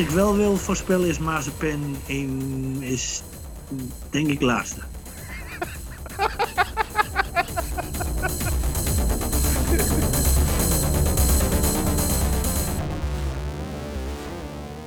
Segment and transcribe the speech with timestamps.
[0.00, 3.22] ik wel wil voorspellen is Mazepen 1 is
[4.10, 4.80] denk ik laatste.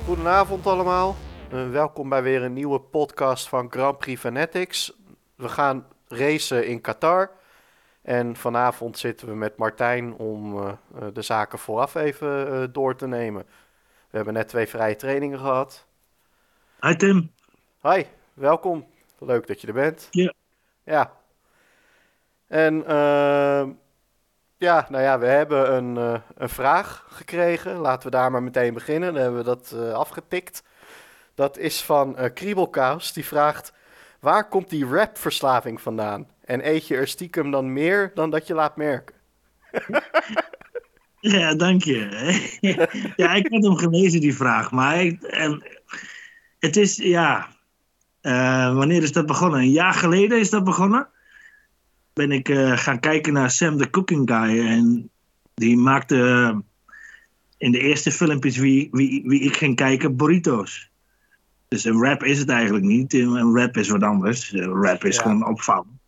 [0.04, 1.16] Goedenavond allemaal.
[1.52, 4.92] Uh, welkom bij weer een nieuwe podcast van Grand Prix Fanatics.
[5.34, 7.30] We gaan racen in Qatar.
[8.02, 10.72] En vanavond zitten we met Martijn om uh,
[11.12, 13.46] de zaken vooraf even door te nemen.
[14.14, 15.86] We hebben net twee vrije trainingen gehad.
[16.80, 17.32] Hi Tim.
[17.82, 18.86] Hi, welkom.
[19.18, 20.08] Leuk dat je er bent.
[20.10, 20.32] Ja.
[20.84, 21.12] Ja.
[22.46, 23.68] En uh,
[24.56, 27.76] ja, nou ja, we hebben een, uh, een vraag gekregen.
[27.76, 29.12] Laten we daar maar meteen beginnen.
[29.12, 30.62] Dan hebben we dat uh, afgetikt.
[31.34, 33.12] Dat is van uh, Kriebelkaus.
[33.12, 33.72] Die vraagt,
[34.20, 36.30] waar komt die rapverslaving vandaan?
[36.44, 39.16] En eet je er stiekem dan meer dan dat je laat merken?
[41.32, 42.08] ja, dank je.
[43.16, 44.70] ja, ik had hem gelezen, die vraag.
[44.70, 45.18] Maar ik,
[46.58, 47.48] het is, ja...
[48.74, 49.60] wanneer is dat begonnen?
[49.60, 51.08] Een jaar geleden is dat begonnen
[52.14, 54.66] ben ik uh, gaan kijken naar Sam the Cooking Guy.
[54.66, 55.10] En
[55.54, 56.58] die maakte uh,
[57.58, 60.90] in de eerste filmpjes wie, wie, wie ik ging kijken, burritos.
[61.68, 63.14] Dus een rap is het eigenlijk niet.
[63.14, 64.52] Een rap is wat anders.
[64.52, 65.22] Een rap is ja.
[65.22, 66.00] gewoon opvallen.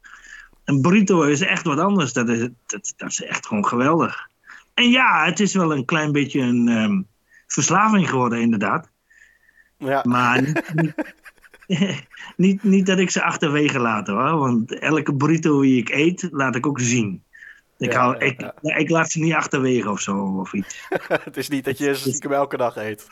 [0.65, 2.13] Een burrito is echt wat anders.
[2.13, 4.29] Dat is, dat, dat, is echt gewoon geweldig.
[4.77, 7.07] En ja, het is wel een klein beetje een um,
[7.47, 8.91] verslaving geworden, inderdaad.
[9.79, 10.03] Ja.
[10.05, 10.95] Maar niet, niet,
[12.37, 14.39] niet, niet dat ik ze achterwege laat hoor.
[14.39, 17.23] Want elke burrito die ik eet, laat ik ook zien.
[17.79, 18.75] Ik, Ja, hou, ik, ja.
[18.75, 20.89] ik laat ze niet achterwege of zo of iets.
[21.25, 23.09] het is niet dat je ze stiekem elke dag eet.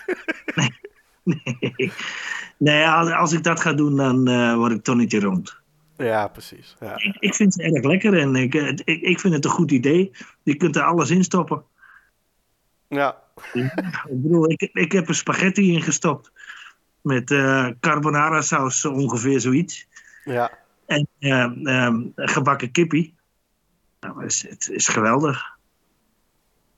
[1.25, 1.93] Nee,
[2.57, 5.63] nee als, als ik dat ga doen, dan eh, word ik tonnetje rond.
[5.97, 6.77] Ja, precies.
[6.81, 6.97] Ja.
[6.97, 9.71] Ik, ik vind ze erg lekker en ik, eh, ik, ik vind het een goed
[9.71, 10.11] idee.
[10.43, 11.65] Je kunt er alles in stoppen.
[12.89, 13.23] ja.
[13.53, 16.33] Ik bedoel, ik, ik heb er spaghetti in gestopt.
[17.01, 19.89] Met eh, carbonara saus, ongeveer zoiets.
[20.25, 20.59] Ja.
[20.87, 23.15] En eh, ehm, gebakken kippie.
[24.01, 25.57] Nou, het is, het is geweldig.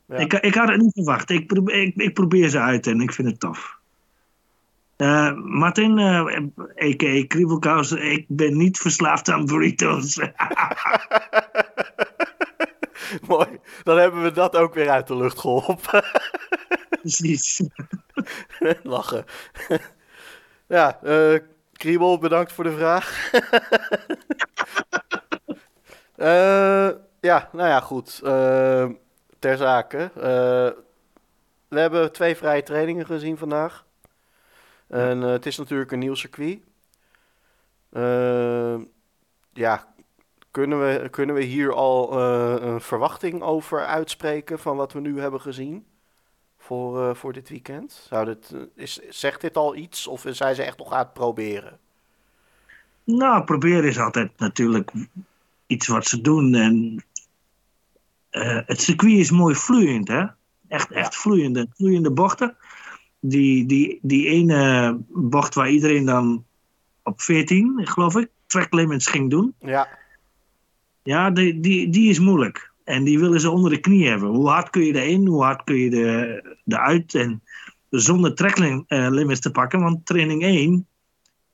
[0.07, 0.17] Ja.
[0.17, 1.31] Ik, ik had het niet verwacht.
[1.31, 3.76] Ik probeer, ik, ik probeer ze uit en ik vind het tof.
[4.97, 6.27] Eh, Martin, eh
[6.91, 7.27] a.k.a.
[7.27, 10.19] Kriebelkous, ik ben niet verslaafd aan burritos.
[13.29, 13.61] Mooi.
[13.83, 16.05] Dan hebben we dat ook weer uit de lucht geholpen.
[17.01, 17.61] Precies.
[18.83, 19.25] Lachen.
[20.67, 21.39] ja, eh
[21.73, 23.31] Kriebel, bedankt voor de vraag.
[27.21, 28.19] Ja, nou ja, goed.
[29.39, 30.11] Ter zake.
[31.69, 33.85] We hebben twee vrije trainingen gezien vandaag.
[34.87, 36.61] En eh, het is natuurlijk een nieuw circuit.
[37.97, 38.77] Eh,
[39.53, 39.95] ja,
[40.51, 45.21] kunnen we, kunnen we hier al eh, een verwachting over uitspreken van wat we nu
[45.21, 45.87] hebben gezien?
[46.59, 48.07] Voor, eh, voor dit weekend?
[48.09, 51.79] Zou dit, is, zegt dit al iets of zijn ze echt nog aan het proberen?
[53.05, 54.93] Nou, proberen is altijd natuurlijk
[55.67, 56.55] iets wat ze doen.
[56.55, 57.05] En
[58.67, 60.25] het circuit is mooi vloeiend, hè?
[60.69, 62.57] Echt, echt vloeiende, vloeiende bochten.
[63.29, 66.45] Die, die, die ene bocht waar iedereen dan
[67.03, 69.55] op 14, geloof ik, track limits ging doen.
[69.59, 69.89] Ja,
[71.03, 72.71] Ja, die, die, die is moeilijk.
[72.85, 74.29] En die willen ze onder de knie hebben.
[74.29, 77.15] Hoe hard kun je erin, hoe hard kun je er, eruit.
[77.15, 77.43] En
[77.91, 79.81] zonder track eh, limits te pakken.
[79.81, 80.87] Want training 1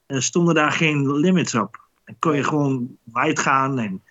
[0.06, 1.80] eh, stonden daar geen limits op.
[2.04, 3.78] Dan kon je gewoon wijd gaan.
[3.78, 4.02] En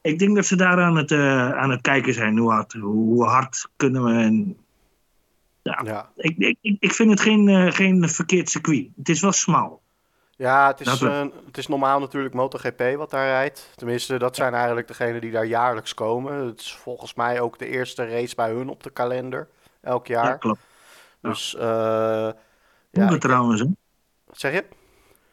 [0.00, 2.38] ik denk dat ze daar aan het, eh, aan het kijken zijn.
[2.38, 4.12] Hoe hard, hoe hard kunnen we.
[4.12, 4.56] En
[5.84, 6.10] ja.
[6.16, 8.88] ik, ik, ik- ik vind het geen, eh, geen verkeerd circuit.
[8.96, 9.82] Het is wel smal.
[10.36, 13.70] Ja, het is, eh, het is normaal natuurlijk MotoGP wat daar rijdt.
[13.74, 16.46] Tenminste, dat zijn eigenlijk degenen die daar jaarlijks komen.
[16.46, 19.48] Het is volgens mij ook de eerste race bij hun op de kalender,
[19.80, 20.38] elk Ja, jaar.
[20.38, 20.60] klopt.
[21.20, 22.34] Dus, eh ja,
[22.90, 23.60] Donker ik- trouwens.
[23.60, 23.66] Hè?
[24.24, 24.64] wat zeg je?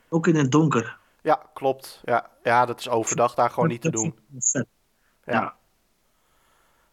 [0.10, 0.98] Ook in het donker.
[1.22, 2.02] Ja, klopt.
[2.04, 4.20] Ja, ja, dat is overdag daar gewoon niet te doen.
[4.52, 4.64] Ja,
[5.26, 5.56] Ja.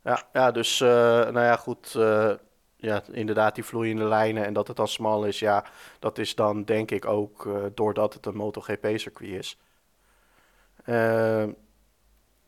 [0.05, 1.95] ja, ja dus, eh, nou ja, goed.
[2.81, 5.65] Ja, inderdaad, die vloeiende lijnen en dat het dan smal is, ja,
[5.99, 9.59] dat is dan denk ik ook eh, doordat het een MotoGP-circuit is.
[10.85, 11.47] Eh,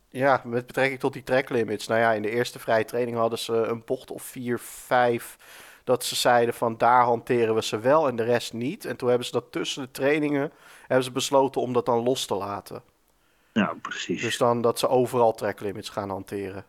[0.09, 1.87] ja, met betrekking tot die track limits.
[1.87, 5.37] Nou ja, in de eerste vrije training hadden ze een bocht of 4, 5.
[5.85, 8.85] Dat ze zeiden van daar hanteren we ze wel en de rest niet.
[8.85, 10.53] En toen hebben ze dat tussen de trainingen
[10.87, 12.83] hebben ze besloten om dat dan los te laten.
[13.53, 14.23] Ja, precies.
[14.23, 16.65] Dus dan dat ze overal track limits gaan hanteren.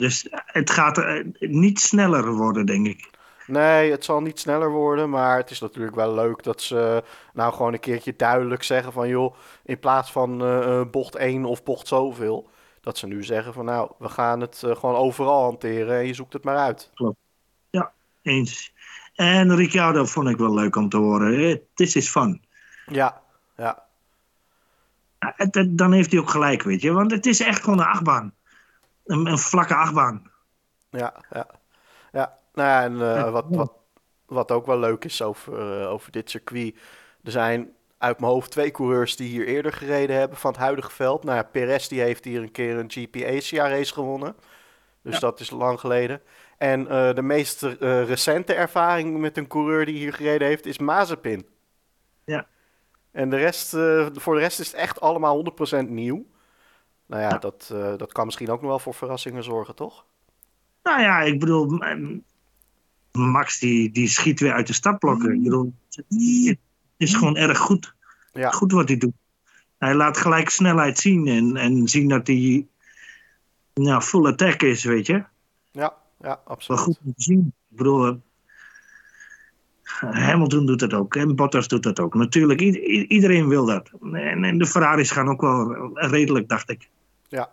[0.00, 3.10] Dus het gaat eh, niet sneller worden, denk ik.
[3.46, 7.02] Nee, het zal niet sneller worden, maar het is natuurlijk wel leuk dat ze
[7.34, 11.44] nou gewoon een keertje duidelijk zeggen van joh, in plaats van eh, eh, bocht 1
[11.44, 12.50] of bocht zoveel,
[12.80, 16.14] dat ze nu zeggen van nou, we gaan het eh, gewoon overal hanteren en je
[16.14, 16.90] zoekt het maar uit.
[18.22, 18.72] Eens.
[19.14, 21.60] En Ricciardo vond ik wel leuk om te horen.
[21.74, 22.42] This is fun.
[22.86, 23.22] Ja,
[23.56, 23.82] ja.
[25.18, 26.92] Ja, het- het- dan heeft hij ook gelijk, weet je.
[26.92, 28.34] Want het is echt gewoon een achtbaan.
[29.10, 30.30] Een, een vlakke achtbaan.
[30.90, 31.46] Ja, ja.
[32.12, 33.30] Ja, nou ja, en eh, Ja.
[33.30, 33.72] wat, wat,
[34.26, 36.74] wat ook wel leuk is over, eh, over dit circuit.
[37.22, 40.90] Er zijn uit mijn hoofd twee coureurs die hier eerder gereden hebben van het huidige
[40.90, 41.24] veld.
[41.24, 44.36] Nou ja, Perez die heeft hier een keer een GP Asia race gewonnen.
[45.02, 45.20] Dus Ja.
[45.20, 46.22] dat is lang geleden.
[46.58, 51.46] En eh, de meest recente ervaring met een coureur die hier gereden heeft is Mazepin.
[52.24, 52.46] Ja.
[53.12, 53.68] En de rest,
[54.12, 56.26] voor de rest is het echt allemaal 100% nieuw.
[57.10, 57.38] Nou ja.
[57.38, 60.04] Dat, eh, dat kan misschien ook nog wel voor verrassingen zorgen, toch?
[60.82, 61.80] Nou ja, ik bedoel,
[63.12, 65.34] Max die, die schiet weer uit de startblokken.
[65.34, 66.58] Ik bedoel, het
[66.96, 67.94] is gewoon erg goed.
[68.32, 68.50] Ja.
[68.50, 69.14] Goed wat hij doet.
[69.78, 72.66] Hij laat gelijk snelheid zien en, en zien dat hij
[73.74, 75.24] nou, full attack is, weet je.
[75.72, 76.80] Ja, ja, Wel absoluut.
[76.80, 77.54] goed om te zien.
[77.70, 78.16] Ik bedoel, eh,
[80.00, 82.14] Hamilton doet dat ook en Bottas doet dat ook.
[82.14, 83.90] Natuurlijk, iedereen wil dat.
[84.12, 86.88] En, en de Ferraris gaan ook wel redelijk, dacht ik.
[87.30, 87.48] Ja,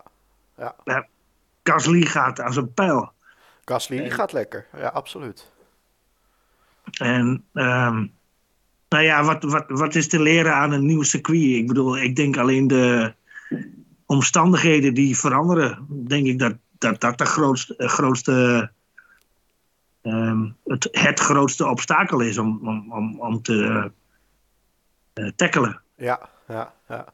[0.58, 1.08] ja.
[1.64, 3.12] Gasly gaat als een pijl.
[3.66, 4.66] Gasly gaat lekker.
[4.78, 5.52] Ja, absoluut.
[7.00, 8.06] En ehm,
[8.90, 11.42] nou ja, wat, wat, wat is te leren aan een nieuw circuit?
[11.42, 13.14] Ik bedoel, ik denk alleen de
[14.06, 15.86] omstandigheden die veranderen.
[15.90, 18.72] Denk ik dat dat, dat de grootste, grootste
[20.02, 23.92] ehm, het, het grootste obstakel is om, om, om, om te
[25.14, 25.82] eh, tackelen.
[25.96, 27.06] Ja, ja, ja.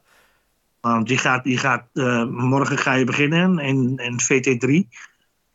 [0.92, 4.88] Want die gaat, die gaat, eh, morgen ga je beginnen in, in VT3.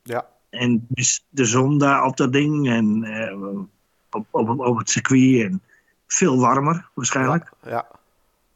[0.03, 3.59] Ja, En dus de zon daar op dat ding en eh,
[4.09, 5.61] op, op, op het circuit en
[6.07, 7.51] veel warmer waarschijnlijk.
[7.63, 7.87] ja,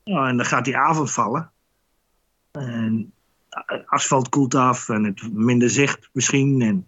[0.03, 1.51] Ja, en dan gaat die avond vallen.
[2.51, 3.13] En
[3.85, 6.61] asfalt koelt af en het minder zicht misschien.
[6.61, 6.87] En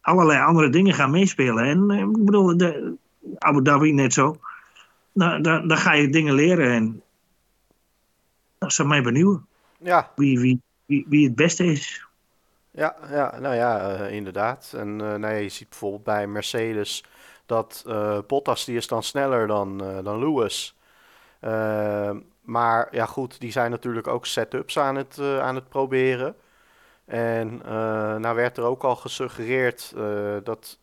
[0.00, 1.64] allerlei andere dingen gaan meespelen.
[1.64, 2.94] En eh, ik bedoel, de,
[3.38, 4.40] Abu Dhabi net zo.
[5.12, 7.02] Nou, dan, dan ga je dingen leren en
[8.60, 9.46] dat zou mij benieuwen
[9.78, 12.06] ja, wie, wie, wie, wie het beste is.
[12.70, 14.72] ja, ja, nou ja, eh, inderdaad.
[14.76, 17.04] En eh, nou ja, je ziet bijvoorbeeld bij Mercedes
[17.46, 20.76] dat eh, Bottas die is dan sneller dan, dan Lewis.
[22.42, 26.36] Maar ja, goed, die zijn natuurlijk ook setups aan het, aan het proberen.
[27.04, 27.60] En
[28.20, 29.92] nou werd er ook al gesuggereerd
[30.44, 30.78] dat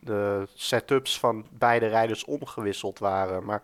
[0.00, 3.44] de setups van beide rijders omgewisseld waren.
[3.44, 3.62] Maar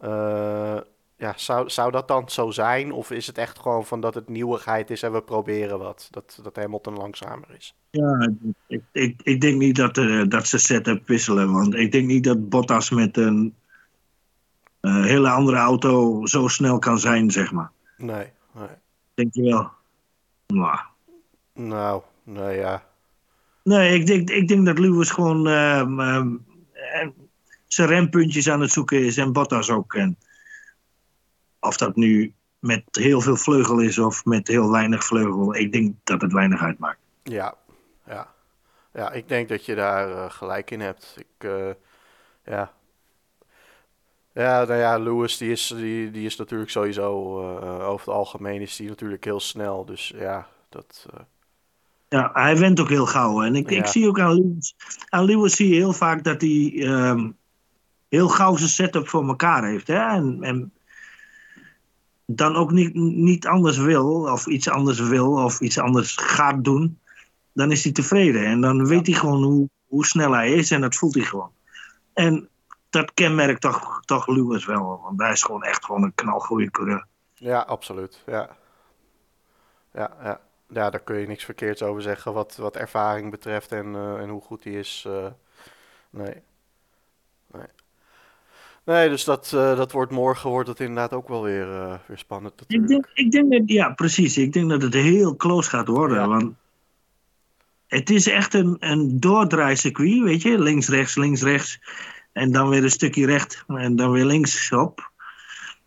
[0.00, 0.76] eh,
[1.18, 2.92] ja, zou, zou dat dan zo zijn?
[2.92, 6.08] Of is het echt gewoon van dat het nieuwigheid is en we proberen wat?
[6.10, 7.74] Dat, dat Hamilton langzamer is.
[7.90, 8.30] Ja,
[8.66, 11.52] ik, ik, ik denk niet dat, eh, dat ze setup wisselen.
[11.52, 13.54] Want ik denk niet dat Bottas met een
[14.80, 17.70] eh, hele andere auto zo snel kan zijn, zeg maar.
[17.96, 18.68] Nee, nee.
[19.14, 19.70] Denk je wel?
[20.46, 20.78] Nou,
[21.54, 22.86] Nou, nou ja.
[23.62, 26.36] Nee, ik denk, ik denk dat Lewis gewoon ehm, ehm,
[26.72, 27.08] eh,
[27.66, 29.94] zijn rempuntjes aan het zoeken is en Bottas ook.
[29.94, 30.16] En
[31.60, 35.94] of dat nu met heel veel vleugel is of met heel weinig vleugel, ik denk
[36.04, 36.98] dat het weinig uitmaakt.
[37.22, 37.54] Ja,
[38.06, 38.36] ja.
[38.92, 41.16] Ja, ik denk dat je daar eh, gelijk in hebt.
[41.18, 41.70] Ik, eh,
[42.44, 42.72] ja.
[44.32, 48.60] Ja, nou ja, Lewis die is, die, die is natuurlijk sowieso, eh, over het algemeen
[48.60, 49.84] is die natuurlijk heel snel.
[49.84, 51.06] Dus ja, dat,
[52.08, 53.42] Ja, hij went ook heel gauw.
[53.42, 54.74] En ik, ik zie ook aan Lewis,
[55.08, 57.30] aan Lewis zie je heel vaak dat hij ehm,
[58.08, 59.86] heel gauw zijn setup voor elkaar heeft.
[59.86, 60.08] Hè?
[60.08, 60.72] En, en
[62.30, 66.98] dan ook niet, niet anders wil, of iets anders wil, of iets anders gaat doen.
[67.52, 68.44] Dan is hij tevreden.
[68.44, 71.52] En dan weet hij gewoon hoe, hoe snel hij is en dat voelt hij gewoon.
[72.12, 72.48] En
[72.90, 75.00] dat kenmerkt toch, toch Lewis wel.
[75.02, 77.06] Want hij is gewoon echt gewoon een knalgoeie coureur.
[77.34, 78.22] ja, absoluut.
[78.26, 78.56] Ja.
[79.92, 80.40] Ja, ja.
[80.70, 84.28] Ja, daar kun je niks verkeerds over zeggen wat, wat ervaring betreft en, eh, en
[84.28, 85.04] hoe goed die is.
[85.06, 85.26] eh.
[86.10, 86.42] Nee.
[88.88, 92.18] Nee, dus dat, eh, dat wordt morgen wordt het inderdaad ook wel weer, eh, weer
[92.18, 94.38] spannend Ik denk, ik denk dat, ja, precies.
[94.38, 96.16] Ik denk dat het heel close gaat worden.
[96.16, 96.28] Ja.
[96.28, 96.52] Want
[97.86, 100.58] het is echt een, een doordraaicircuit, weet je.
[100.58, 101.80] Links, rechts, links, rechts.
[102.32, 103.64] En dan weer een stukje recht.
[103.66, 105.10] En dan weer links op.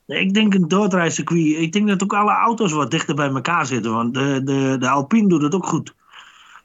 [0.06, 1.58] Ik denk een doordraaicircuit.
[1.58, 3.94] Ik denk dat ook alle auto's wat dichter bij elkaar zitten.
[3.94, 5.96] Want de, de, de Alpine doet het ook goed.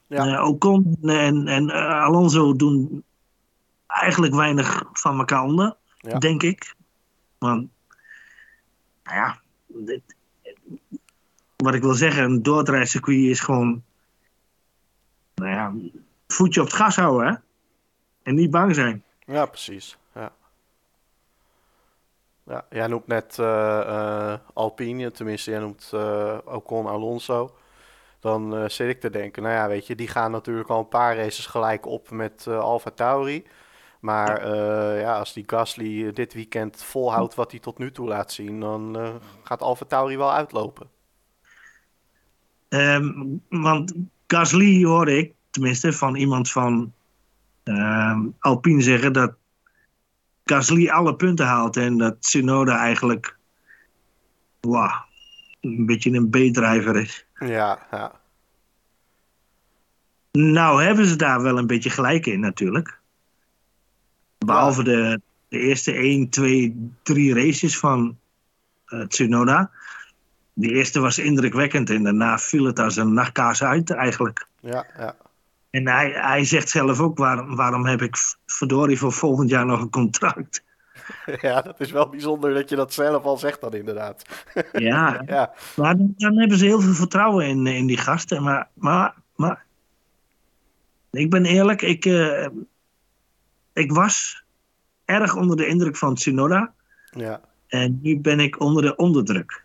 [0.06, 0.26] Ja.
[0.26, 1.70] Eh, Ocon en, en
[2.02, 3.04] Alonso doen
[3.86, 5.76] eigenlijk weinig van elkaar onder.
[6.08, 6.18] Ja.
[6.18, 6.74] Denk ik.
[7.38, 7.68] Want,
[9.02, 10.14] nou ja, dit-
[11.56, 13.84] wat ik wil zeggen, een doordraaicircuit is gewoon,
[15.34, 15.72] nou ja,
[16.26, 17.34] voetje op het gas houden, hè?
[18.22, 19.04] En niet bang zijn.
[19.26, 19.96] Ja, precies.
[20.14, 20.32] Ja.
[22.44, 27.56] Ja, jij noemt net eh, eh, Alpine, tenminste, jij noemt eh Ocon Alonso.
[28.20, 31.16] Dan zit ik te denken, nou ja, weet je, die gaan natuurlijk al een paar
[31.16, 33.46] races gelijk op met Alfa Tauri.
[34.06, 38.32] Maar eh, ja, als die Gasly dit weekend volhoudt wat hij tot nu toe laat
[38.32, 40.88] zien, dan uh, gaat Alfa Tauri wel uitlopen.
[42.68, 43.94] Um, want
[44.26, 46.92] Gasly hoorde ik, tenminste van iemand van
[47.64, 49.34] um, Alpine zeggen dat
[50.44, 53.36] Gasly alle punten haalt en dat Tsunoda eigenlijk
[54.60, 54.92] wow,
[55.60, 57.26] een beetje een B-drijver is.
[57.38, 58.20] Ja, ja.
[60.32, 62.95] Nou hebben ze daar wel een beetje gelijk in natuurlijk.
[64.46, 68.18] Behalve de, de eerste 1, 2, 3 races van
[68.88, 69.70] uh, Tsunoda.
[70.52, 74.46] Die eerste was indrukwekkend en daarna viel het als een nachtkaas uit eigenlijk.
[74.60, 75.16] Ja, ja.
[75.70, 79.80] En hij, hij zegt zelf ook, waarom, waarom heb ik verdorie voor volgend jaar nog
[79.80, 80.64] een contract?
[81.40, 84.22] Ja, dat is wel bijzonder dat je dat zelf al zegt dan inderdaad.
[84.72, 85.52] Ja, ja.
[85.76, 88.42] maar dan, dan, hebben ze heel veel vertrouwen in, in die gasten.
[88.42, 89.64] Maar, maar, maar
[91.10, 92.46] ik ben eerlijk, ik, uh,
[93.76, 94.44] ik was
[95.04, 96.74] erg onder de indruk van Tsunoda.
[97.10, 97.40] Ja.
[97.66, 99.64] En nu ben ik onder de onderdruk.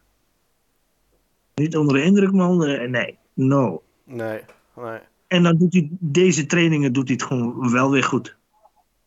[1.56, 3.84] Niet onder de indruk, maar onder Nee, no.
[4.04, 4.42] Nee,
[4.76, 5.00] nee.
[5.28, 8.36] En dan doet hij deze trainingen doet hij het gewoon wel weer goed.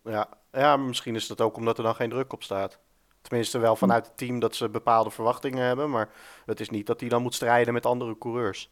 [0.04, 0.28] Ja.
[0.52, 2.78] ja, misschien is dat ook omdat er dan geen druk op staat.
[3.20, 5.90] Tenminste wel vanuit het team dat ze bepaalde verwachtingen hebben.
[5.90, 6.08] Maar
[6.46, 8.70] het is niet dat hij dan moet strijden met andere coureurs.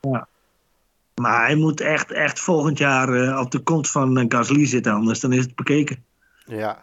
[0.00, 0.28] Ja.
[1.18, 4.92] Maar hij moet echt, echt volgend jaar uh, op de kont van uh, Gasly zitten,
[4.92, 6.04] anders dan is het bekeken.
[6.44, 6.82] Ja,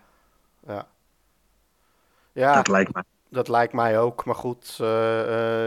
[0.68, 0.88] ja.
[2.32, 3.04] ja dat lijkt mij.
[3.30, 4.26] Dat lijkt mij ook.
[4.26, 4.88] Maar goed, uh,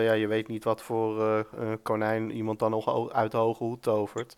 [0.05, 1.47] ja, je weet niet wat voor
[1.83, 4.37] konijn iemand dan nog uit de hoge hoed tovert.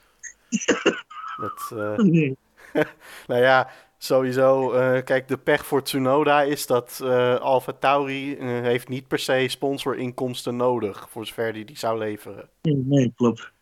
[1.40, 2.36] dat, nee.
[3.26, 4.68] nou ja, sowieso.
[5.04, 7.00] kijk, de pech voor Tsunoda is dat
[7.40, 11.06] Alfa Tauri heeft niet per se sponsorinkomsten nodig.
[11.10, 12.48] Voor zover die die zou leveren.
[12.62, 13.52] Nee, nee klopt.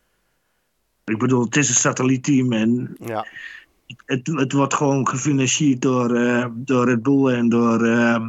[1.08, 3.26] Ik bedoel, het is een satellietteam en ja.
[4.04, 7.86] het, het wordt gewoon gefinancierd door, uh, door Red Bull en door.
[7.86, 8.26] Uh,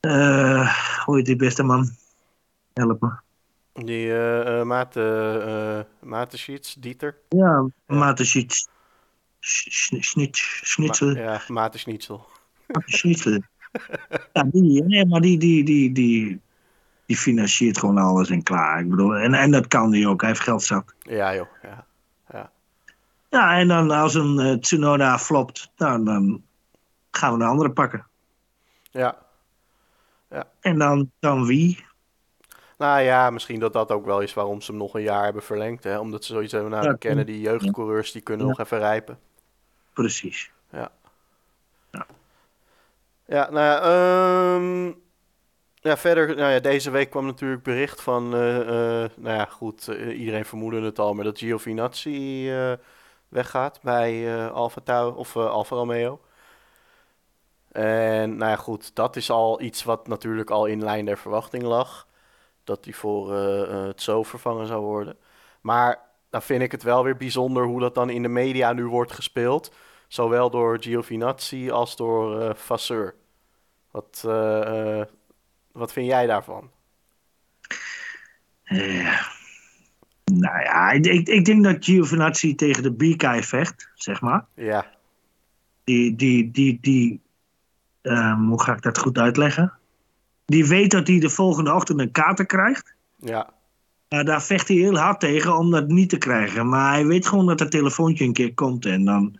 [0.00, 1.88] uh, hoe heet die beste man?
[2.72, 3.24] Help me.
[3.84, 7.16] Die uh, Mateschiets, Dieter?
[7.28, 7.96] Ja, ja.
[7.96, 8.68] Mateschiets.
[9.40, 11.12] Schnitzel.
[11.12, 12.26] Ma ja, Mate Schnitzel.
[12.86, 13.42] Schnitzel.
[14.32, 16.40] ja, die, nee, maar die, die, die, die,
[17.06, 18.80] die financiert gewoon alles en klaar.
[18.80, 20.94] Ik bedoel, en, en dat kan hij ook, hij heeft geld zat.
[20.98, 21.84] Ja joh, ja.
[22.30, 22.50] Ja,
[23.28, 26.42] ja en dan als een uh, Tsunoda flopt, nou, dan
[27.10, 28.06] gaan we de andere pakken.
[28.90, 29.16] Ja.
[30.30, 30.44] ja.
[30.60, 31.84] En dan, dan wie?
[32.78, 35.42] Nou ja, misschien dat dat ook wel is waarom ze hem nog een jaar hebben
[35.42, 35.84] verlengd.
[35.84, 35.98] Hè?
[35.98, 38.52] Omdat ze zoiets hebben, nou, ja, kennen die jeugdcoureurs, die kunnen ja.
[38.52, 39.18] nog even rijpen.
[39.92, 40.50] Precies.
[40.70, 40.90] Ja.
[41.90, 42.06] Ja,
[43.26, 45.04] ja nou ja, um...
[45.86, 48.66] Ja, verder, nou ja, deze week kwam natuurlijk bericht van, uh, uh,
[49.16, 52.50] nou ja, goed, uh, iedereen vermoedde het al, maar dat Giovinazzi
[53.28, 56.20] weggaat bij Alfa Tau of Alfa Romeo.
[57.72, 61.62] En nou ja, goed, dat is al iets wat natuurlijk al in lijn der verwachting
[61.62, 62.06] lag.
[62.64, 65.16] Dat hij voor het zo vervangen zou worden.
[65.60, 66.00] Maar
[66.30, 69.12] dan vind ik het wel weer bijzonder hoe dat dan in de media nu wordt
[69.12, 69.74] gespeeld.
[70.08, 73.14] Zowel door Giovinazzi als door Vasseur.
[73.90, 74.24] Wat,
[75.76, 76.70] wat vind jij daarvan?
[78.64, 79.20] Uh,
[80.24, 84.44] nou ja, ik, ik, denk dat Giovinazzi tegen de Bikai vecht, zeg maar.
[84.54, 84.86] Ja.
[85.84, 87.20] Die, die, die, die
[88.02, 89.72] um, hoe ga ik dat goed uitleggen?
[90.44, 92.94] Die weet dat hij de volgende ochtend een kater krijgt.
[93.16, 93.50] Ja.
[94.08, 96.68] Uh, daar vecht hij heel hard tegen om dat niet te krijgen.
[96.68, 98.86] Maar hij weet gewoon dat het telefoontje een keer komt.
[98.86, 99.38] En dan.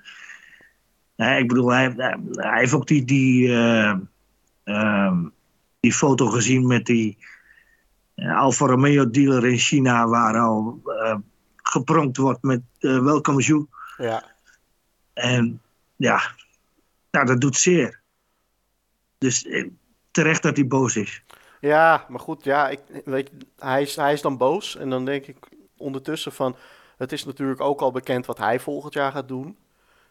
[1.17, 3.05] Uh, ik bedoel, hij, hij, heeft ook die.
[3.05, 3.95] die uh,
[5.87, 7.17] die foto gezien met die
[8.17, 11.17] uh, Alfa Romeo dealer in China, waar al uh,
[11.57, 13.67] gepronkt wordt met uh, Welcome You.
[13.97, 14.23] Ja.
[15.13, 15.63] En
[15.97, 16.21] ja,
[17.11, 18.01] nou, dat doet zeer.
[19.19, 19.47] Dus
[20.11, 21.23] terecht dat hij boos is.
[21.61, 24.77] Ja, maar goed, ja, ik, weet, hij, is, hij is dan boos.
[24.77, 25.37] En dan denk ik
[25.77, 26.57] ondertussen van,
[26.97, 29.57] het is natuurlijk ook al bekend wat hij volgend jaar gaat doen.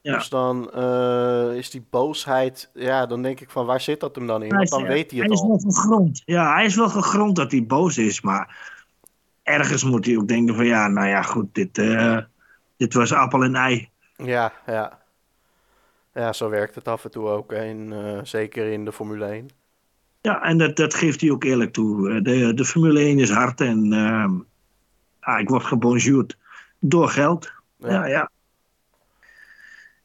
[0.05, 0.13] Ja.
[0.13, 4.27] Dus dan uh, is die boosheid, ja, dan denk ik van waar zit dat hem
[4.27, 4.55] dan in?
[4.55, 5.47] Want dan weet hij het hij is al.
[5.47, 6.21] wel gegrond.
[6.25, 8.57] Ja, hij is wel gegrond dat hij boos is, maar
[9.43, 12.17] ergens moet hij ook denken van ja, nou ja, goed, dit, uh,
[12.77, 13.89] dit was appel en ei.
[14.15, 14.99] Ja, ja.
[16.13, 19.49] Ja, zo werkt het af en toe ook, in, uh, zeker in de Formule 1.
[20.21, 22.21] Ja, en dat, dat geeft hij ook eerlijk toe.
[22.21, 23.93] De, de Formule 1 is hard en
[25.19, 26.37] ah, ik word gebonjourd
[26.79, 27.51] door geld.
[27.77, 28.05] Ja, ja.
[28.05, 28.29] ja.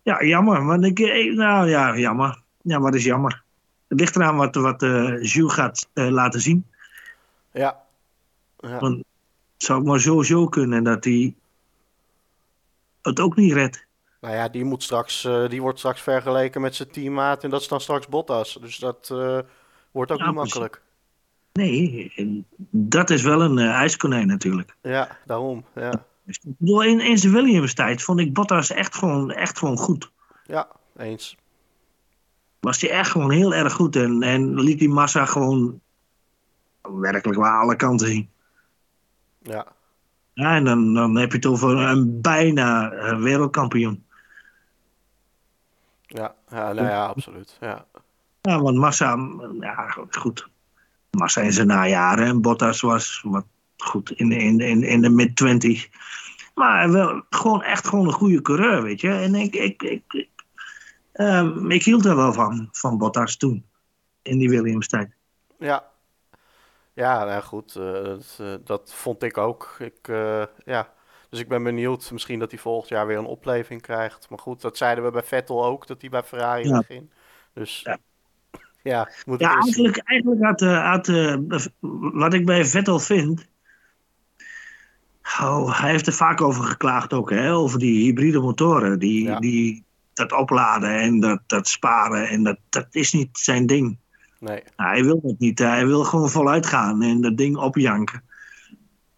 [0.03, 0.65] Ja, jammer.
[0.65, 0.99] Want ik,
[1.35, 2.43] nou ja, jammer.
[2.63, 3.43] Ja, wat is jammer?
[3.89, 6.67] Het ligt eraan wat, wat uh, Jules gaat uh, laten zien.
[7.53, 7.83] Ja.
[8.59, 8.79] ja.
[8.79, 9.07] Want het
[9.57, 11.35] zou maar sowieso kunnen dat hij
[13.03, 13.89] het ook niet redt.
[14.21, 17.61] Nou ja, die, moet straks, eh, die wordt straks vergeleken met zijn teammaat en dat
[17.61, 18.59] is dan straks Bottas.
[18.61, 19.39] Dus dat eh,
[19.91, 20.83] wordt ook Ja, niet makkelijk.
[21.53, 22.13] Nee,
[22.71, 24.77] dat is wel een eh, ijskonijn natuurlijk.
[24.83, 25.65] Ja, daarom.
[25.75, 29.77] Ja, Dus Ik bedoel, in, in zijn Williams-tijd vond ik Bottas echt gewoon, echt gewoon
[29.77, 30.11] goed.
[30.45, 31.37] ja eens.
[32.61, 33.97] Was hij echt gewoon heel erg goed.
[33.97, 35.81] En, en liet die massa gewoon
[36.83, 38.31] werkelijk waar alle kanten zien.
[39.43, 39.67] Ja,
[40.35, 44.05] Ja, en dan, dan heb je het over een bijna eh, wereldkampioen.
[46.07, 47.57] ja, ja, nou ja, absoluut.
[47.61, 47.87] Ja,
[48.43, 49.19] Ja, want Massa,
[49.61, 50.49] ja, goed.
[51.11, 53.45] Massa in zijn najaren en Bottas was wat
[53.83, 55.91] goed in, in, in, in de mid-twenties.
[56.55, 59.11] Maar wel gewoon echt gewoon een goede coureur, weet je.
[59.13, 60.29] En ik, ik, ik, ik,
[61.13, 63.65] ehm, ik hield er wel van, van Bottas toen.
[64.23, 65.17] In die Williams-tijd.
[65.59, 65.89] ja.
[66.93, 67.77] Ja, nou goed.
[67.77, 69.77] eh, dat, eh, dat vond ik ook.
[69.79, 70.93] Ik, eh, ja.
[71.29, 72.11] Dus ik ben benieuwd.
[72.13, 74.29] Misschien dat hij volgend jaar weer een opleving krijgt.
[74.29, 76.73] Maar goed, dat zeiden we bij Vettel ook, dat hij bij Ferrari Ja.
[76.73, 77.11] wegging.
[77.55, 77.99] Dus Ja.
[78.83, 81.37] ja, moet Ja, eigenlijk, eigenlijk had, eh, had eh,
[82.13, 83.49] wat ik bij Vettel vind.
[85.43, 87.55] Oh, hij heeft er vaak over geklaagd ook, hè?
[87.55, 88.99] over die hybride motoren.
[88.99, 89.39] Die, Ja.
[89.39, 92.29] die, dat opladen en dat, dat sparen.
[92.29, 93.99] En dat, dat is niet zijn ding.
[94.39, 95.59] Nee, Nou, hij wil dat niet.
[95.59, 98.23] Hij wil gewoon voluit gaan en dat ding opjanken.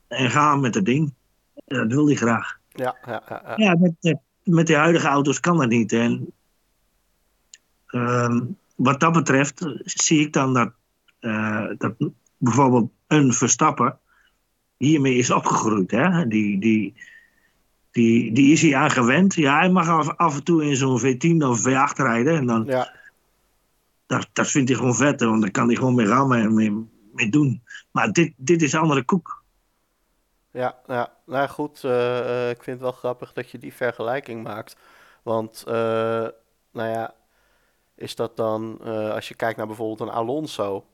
[0.09, 1.13] En gaan met het ding.
[1.65, 2.59] Dat wil hij graag.
[2.73, 5.93] ja, ja, ja, met, met, met de huidige auto's kan dat niet.
[5.93, 6.33] En
[7.87, 8.41] ehm,
[8.75, 10.73] wat dat betreft eh, zie ik dan dat,
[11.19, 11.95] eh, dat
[12.37, 13.99] bijvoorbeeld een Verstappen
[14.87, 15.91] hiermee is opgegroeid.
[15.91, 16.29] Hè?
[16.29, 16.95] Die, die,
[17.91, 19.35] die, die is hij aan gewend.
[19.35, 22.37] Ja, hij mag af, af en toe in zo'n V10 of V8 rijden.
[22.37, 22.93] En dan, ja.
[24.07, 26.89] dat, dat vindt hij gewoon vet, want daar kan hij gewoon mee rammen en mee,
[27.13, 27.63] mee doen.
[27.91, 29.43] Maar dit, dit is andere koek.
[30.51, 34.43] Ja, ja, nou goed, eh, eh, ik vind het wel grappig dat je die vergelijking
[34.43, 34.77] maakt.
[35.23, 35.75] Want, eh,
[36.73, 37.15] nou ja,
[37.97, 38.81] is dat dan,
[39.13, 40.87] als je kijkt naar bijvoorbeeld een Alonso,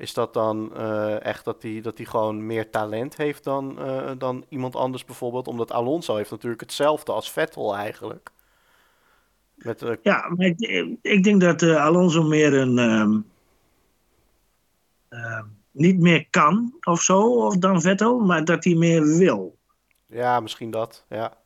[0.00, 4.10] is dat dan eh, echt dat hij dat die gewoon meer talent heeft dan, eh,
[4.18, 5.48] dan iemand anders bijvoorbeeld?
[5.48, 8.30] Omdat Alonso heeft natuurlijk hetzelfde als Vettel eigenlijk.
[9.54, 10.60] Met, eh, Ja, maar ik,
[11.02, 12.78] ik denk dat Alonso meer een.
[12.78, 13.20] ehm,
[15.08, 19.56] ehm, niet meer kan of zo, of dan Vettel, maar dat hij meer wil.
[20.06, 21.38] ja, misschien dat, ja.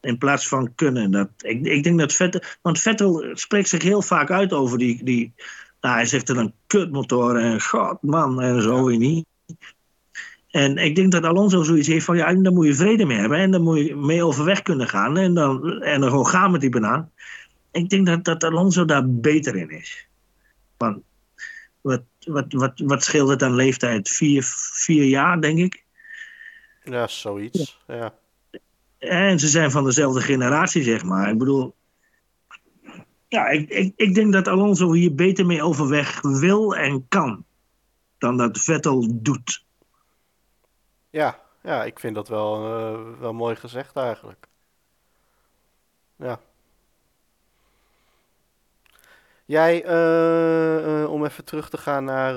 [0.00, 1.10] In plaats van kunnen.
[1.10, 2.40] Dat, ik, ik denk dat Vettel.
[2.62, 5.04] Want Vettel spreekt zich heel vaak uit over die.
[5.04, 5.34] die
[5.82, 9.26] nou, hij zegt er dan kutmotor en god man en zo niet.
[10.50, 13.38] En ik denk dat Alonso zoiets heeft van ja, daar moet je vrede mee hebben
[13.38, 16.60] en daar moet je mee overweg kunnen gaan en dan, en dan gewoon gaan met
[16.60, 17.10] die banaan.
[17.70, 20.08] Ik denk dat, dat Alonso daar beter in is.
[20.76, 21.02] Want
[21.80, 24.08] wat, wat, wat, wat scheelt het aan leeftijd?
[24.08, 24.42] Vier,
[24.72, 25.84] vier jaar, denk ik.
[26.84, 28.14] Ja, zoiets, ja.
[28.98, 31.30] En ze zijn van dezelfde generatie, zeg maar.
[31.30, 31.74] Ik bedoel.
[33.32, 37.44] Ja, ik, ik, ik denk dat Alonso hier beter mee overweg wil en kan.
[38.18, 39.64] Dan dat Vettel doet.
[41.10, 44.46] Ja, ja, ik vind dat wel, eh, wel mooi gezegd eigenlijk.
[46.16, 46.40] Ja.
[49.44, 52.34] Jij, eh, eh, om even terug te gaan naar,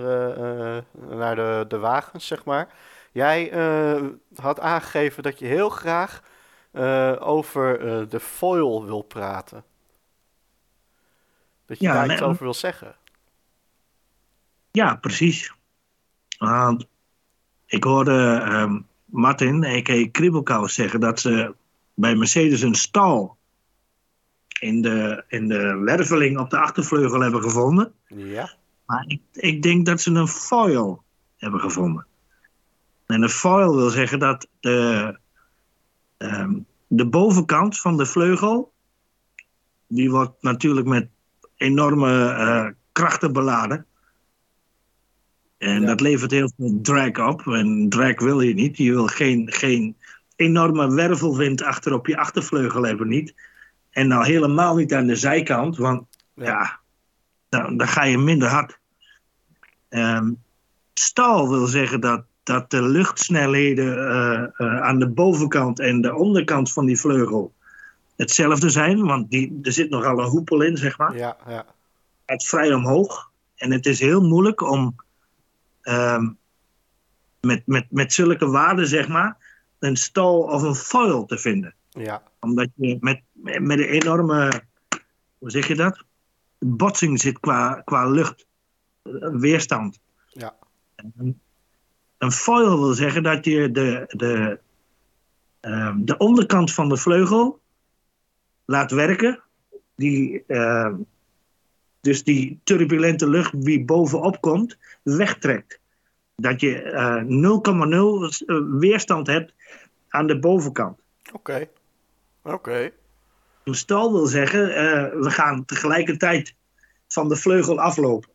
[1.09, 2.73] naar de, de wagens, zeg maar.
[3.11, 3.51] Jij
[4.35, 6.21] had aangegeven dat je heel graag
[7.19, 7.79] over
[8.09, 9.63] de foil wil praten.
[11.65, 12.95] Dat je Ja, daar iets over wil zeggen.
[14.71, 15.53] Ja, precies.
[16.37, 16.87] Want
[17.65, 20.07] ik hoorde ehm, Martin, a.k.a.
[20.11, 21.55] Kribbelkous, zeggen dat ze
[21.93, 23.37] bij Mercedes een stal
[24.59, 27.93] in de, in de werveling op de achtervleugel hebben gevonden.
[28.07, 31.03] Ja, Maar ik, ik denk dat ze een foil
[31.37, 32.05] hebben gevonden.
[33.05, 35.19] En een foil wil zeggen dat de,
[36.17, 38.73] ehm, de bovenkant van de vleugel,
[39.87, 41.09] die wordt natuurlijk met
[41.57, 43.85] enorme eh, krachten beladen.
[45.57, 45.87] En Ja.
[45.87, 47.47] dat levert heel veel drag op.
[47.47, 48.77] En drag wil je niet.
[48.77, 49.95] Je wil geen, geen
[50.35, 53.33] enorme wervelwind achter op je achtervleugel hebben niet.
[53.89, 56.79] En nou helemaal niet aan de zijkant, want ja, ja,
[57.49, 58.79] dan, dan ga je minder hard.
[59.89, 60.31] Ehm,
[60.93, 66.71] stal wil zeggen dat, dat de luchtsnelheden eh, eh, aan de bovenkant en de onderkant
[66.71, 67.53] van die vleugel
[68.15, 69.05] hetzelfde zijn.
[69.05, 71.17] Want die, er zit nogal een hoepel in, zeg maar.
[71.17, 71.65] ja, ja.
[72.25, 73.31] Het vrij omhoog.
[73.55, 74.95] En het is heel moeilijk om
[75.81, 76.29] ehm,
[77.41, 79.37] met, met, met zulke waarden, zeg maar,
[79.79, 82.23] een stal of een foil te vinden ja.
[82.39, 84.61] omdat je met, met een enorme,
[85.37, 86.03] hoe zeg je dat?
[86.59, 88.45] Botsing zit qua, qua lucht,
[89.03, 89.99] eh, weerstand.
[90.27, 90.55] Ja.
[90.95, 91.39] Een,
[92.17, 94.59] een foil wil zeggen dat je de, de,
[95.59, 97.59] ehm, de onderkant van de vleugel
[98.65, 99.43] laat werken.
[99.95, 100.93] Die, uh,
[102.01, 105.79] dus die turbulente lucht die bovenop komt, wegtrekt.
[106.35, 109.53] Dat je uh, 0,0 weerstand hebt
[110.09, 110.99] aan de bovenkant.
[111.33, 111.69] Oké.
[112.41, 112.91] Oké.
[113.63, 116.55] Een stal wil zeggen, uh, we gaan tegelijkertijd
[117.07, 118.29] van de vleugel aflopen.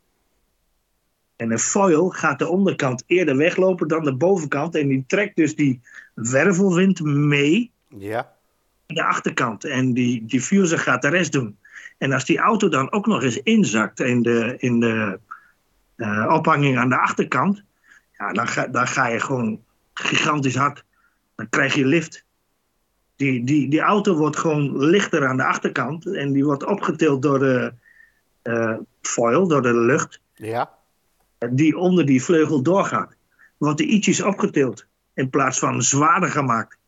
[1.36, 4.74] En een foil gaat de onderkant eerder weglopen dan de bovenkant.
[4.74, 5.80] En die trekt dus die
[6.14, 7.72] wervelwind mee.
[7.88, 8.36] Ja.
[8.94, 9.64] De achterkant.
[9.64, 11.59] En die diffuser gaat de rest doen.
[11.98, 15.18] En als die auto dan ook nog eens inzakt in de, in de
[15.96, 17.62] uh, ophanging aan de achterkant.
[18.18, 19.61] Ja, dan ga, dan ga je gewoon
[19.94, 20.85] gigantisch hard.
[21.37, 22.24] Dan krijg je lift.
[23.16, 26.07] Die, die, die auto wordt gewoon lichter aan de achterkant.
[26.07, 27.72] En die wordt opgetild door de
[28.42, 30.20] uh, foil, door de lucht.
[30.35, 30.79] Ja
[31.48, 33.16] die onder die vleugel doorgaat.
[33.57, 36.79] Wordt die ietsjes opgetild in plaats van zwaarder gemaakt.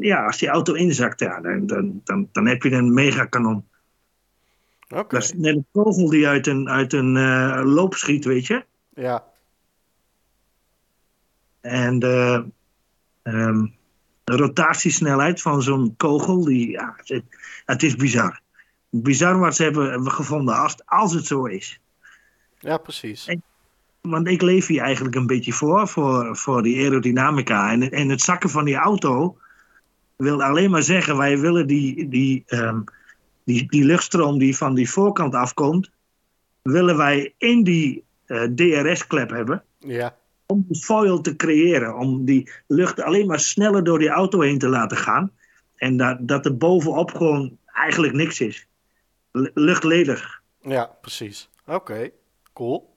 [0.00, 3.64] Ja, als die auto inzakt, ja, dan, dan, dan, dan heb je een megakanon.
[4.88, 5.04] Okay.
[5.08, 8.64] Dat is net een kogel die uit een, uit een uh, loop schiet, weet je.
[8.94, 9.24] Ja.
[11.60, 12.44] En de,
[13.22, 13.74] um,
[14.24, 17.22] de rotatiesnelheid van zo'n kogel, die, ja, het,
[17.64, 18.40] het, is bizar.
[18.90, 21.80] Bizar wat ze hebben, hebben gevonden, als, als het zo is.
[22.58, 23.26] Ja, precies.
[23.26, 23.42] En,
[24.00, 27.72] want ik leef hier eigenlijk een beetje voor, voor, voor die aerodynamica.
[27.72, 29.38] En, en het zakken van die auto
[30.16, 32.84] wil alleen maar zeggen, wij willen die, die, um,
[33.44, 35.90] die, die luchtstroom die van die voorkant afkomt,
[36.62, 39.64] willen wij in die uh, DRS-klep hebben.
[39.78, 40.16] Ja.
[40.46, 44.58] Om die foil te creëren, om die lucht alleen maar sneller door die auto heen
[44.58, 45.32] te laten gaan.
[45.76, 48.66] En dat, dat er bovenop gewoon eigenlijk niks is.
[49.32, 50.42] L luchtledig.
[50.60, 51.50] Ja, precies.
[51.66, 51.74] Oké.
[51.74, 52.12] Okay.
[52.52, 52.94] Cool.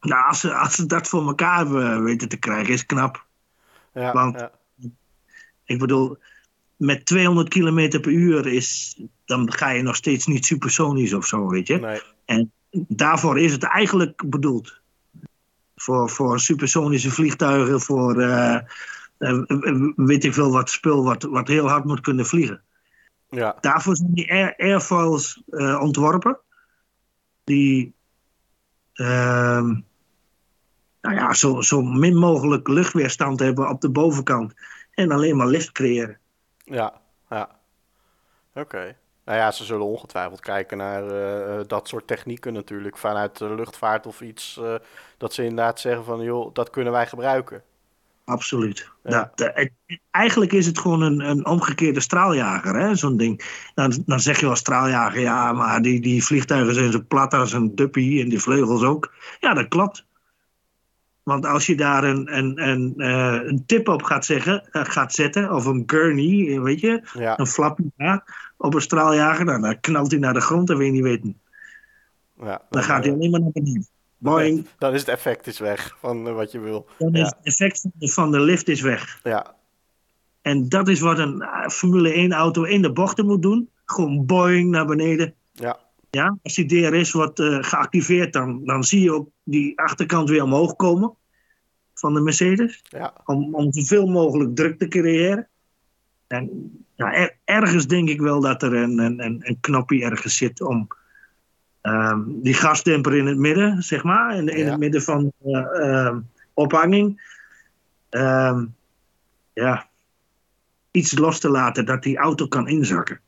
[0.00, 3.26] Nou, als ze, als ze dat voor elkaar hebben weten te krijgen, is knap.
[3.92, 4.50] Ja, Want, ja.
[5.68, 6.18] Ik bedoel,
[6.76, 11.48] met 200 km per uur is, dan ga je nog steeds niet supersonisch of zo,
[11.48, 11.78] weet je.
[11.78, 12.00] Nee.
[12.24, 14.80] En daarvoor is het eigenlijk bedoeld.
[15.76, 18.58] Voor, voor supersonische vliegtuigen, voor uh,
[19.18, 22.62] uh, weet ik veel wat spul wat, wat heel hard moet kunnen vliegen.
[23.30, 23.56] Ja.
[23.60, 26.38] Daarvoor zijn die air, airfoils uh, ontworpen
[27.44, 27.94] die
[28.94, 29.70] uh,
[31.00, 34.54] nou ja, zo, zo min mogelijk luchtweerstand hebben op de bovenkant.
[34.98, 36.18] En alleen maar lift creëren.
[36.64, 37.48] Ja, ja.
[38.54, 38.60] Oké.
[38.60, 38.96] Okay.
[39.24, 42.96] Nou ja, ze zullen ongetwijfeld kijken naar uh, dat soort technieken natuurlijk.
[42.96, 44.58] Vanuit de luchtvaart of iets.
[44.60, 44.74] Uh,
[45.16, 47.62] dat ze inderdaad zeggen van, joh, dat kunnen wij gebruiken.
[48.24, 48.90] Absoluut.
[49.02, 49.32] Ja.
[49.34, 49.52] Dat,
[50.10, 53.44] eigenlijk is het gewoon een, een omgekeerde straaljager, hè, zo'n ding.
[53.74, 57.52] Dan, dan zeg je wel straaljager, ja, maar die, die vliegtuigen zijn zo plat als
[57.52, 59.12] een duppie en die vleugels ook.
[59.40, 60.06] Ja, dat klopt.
[61.28, 65.12] Want als je daar een, een, een, uh, een tip op gaat, zeggen, uh, gaat
[65.12, 67.38] zetten, of een gurney, weet je, ja.
[67.38, 68.24] een flapje ja,
[68.56, 71.40] op een straaljager, dan, dan knalt hij naar de grond en wil je niet weten.
[72.36, 73.86] Ja, dan, dan gaat hij alleen maar naar beneden.
[74.18, 74.66] Boing.
[74.78, 76.86] Dan is het effect is weg van wat je wil.
[76.98, 79.20] Dan is het effect van de lift is weg.
[79.22, 79.54] Ja.
[80.42, 83.70] En dat is wat een Formule 1 auto in de bochten moet doen.
[83.84, 85.34] Gewoon boing naar beneden.
[85.52, 85.78] Ja.
[86.10, 90.42] Ja, als die DRS wordt uh, geactiveerd, dan, dan zie je ook die achterkant weer
[90.42, 91.14] omhoog komen
[91.94, 92.82] van de Mercedes.
[92.88, 93.12] Ja.
[93.24, 95.48] Om, om zoveel mogelijk druk te creëren.
[96.26, 100.60] En ja, er, ergens denk ik wel dat er een, een, een knopje ergens zit
[100.60, 100.88] om
[101.82, 104.70] um, die gasdemper in het midden, zeg maar, in, in Ja.
[104.70, 105.80] het midden van de
[106.14, 106.16] uh,
[106.54, 107.36] ophanging.
[108.10, 108.74] Um,
[109.52, 109.88] ja,
[110.90, 113.20] iets los te laten dat die auto kan inzakken.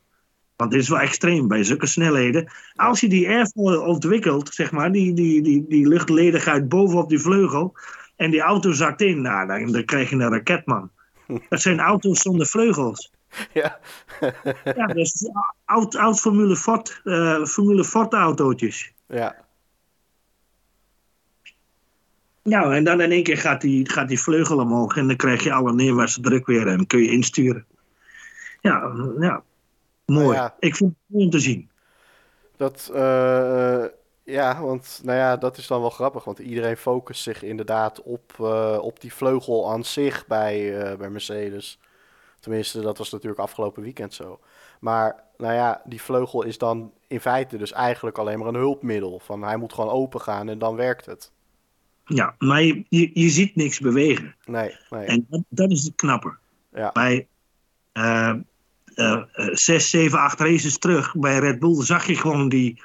[0.61, 2.53] Want dit is wel extreem bij zulke snelheden.
[2.75, 7.75] Als je die airfoil ontwikkelt, zeg maar, die, die, die, die luchtledigheid bovenop die vleugel.
[8.17, 10.91] en die auto zakt in, nou, dan, dan krijg je een raketman.
[11.49, 13.13] Dat zijn auto's zonder vleugels.
[13.53, 13.79] Ja.
[14.65, 15.31] Ja, dat is
[15.65, 18.93] oud, oud Formule Ford, uh, Formule Ford autootjes.
[19.07, 19.37] ja.
[22.43, 25.43] Nou, en dan in één keer gaat die, gaat die vleugel omhoog en dan krijg
[25.43, 27.67] je alle neerwaartse druk weer en kun je insturen.
[28.61, 29.43] Ja, ja.
[30.11, 30.37] Mooi.
[30.37, 30.57] Ja.
[30.59, 31.71] Ik vind het mooi om te zien.
[32.57, 33.85] Dat, uh,
[34.25, 36.25] ja, want nou ja, dat is dan wel grappig.
[36.25, 41.11] Want iedereen focust zich inderdaad op, uh, op die vleugel aan zich bij, uh, bij
[41.11, 41.79] Mercedes.
[42.41, 44.41] Tenminste, dat was natuurlijk afgelopen weekend zo.
[44.81, 49.19] Maar nou ja, die vleugel is dan in feite dus eigenlijk alleen maar een hulpmiddel.
[49.19, 51.33] Van hij moet gewoon open gaan en dan werkt het.
[52.05, 54.37] Ja, maar je, je, je ziet niks bewegen.
[54.45, 55.07] Nee, nee.
[55.07, 56.39] En dat, dat is het knapper.
[56.73, 56.93] Ja.
[56.93, 57.29] Bij
[59.01, 62.83] uh, 6, 7, 8 races terug bij Red Bull zag je gewoon die,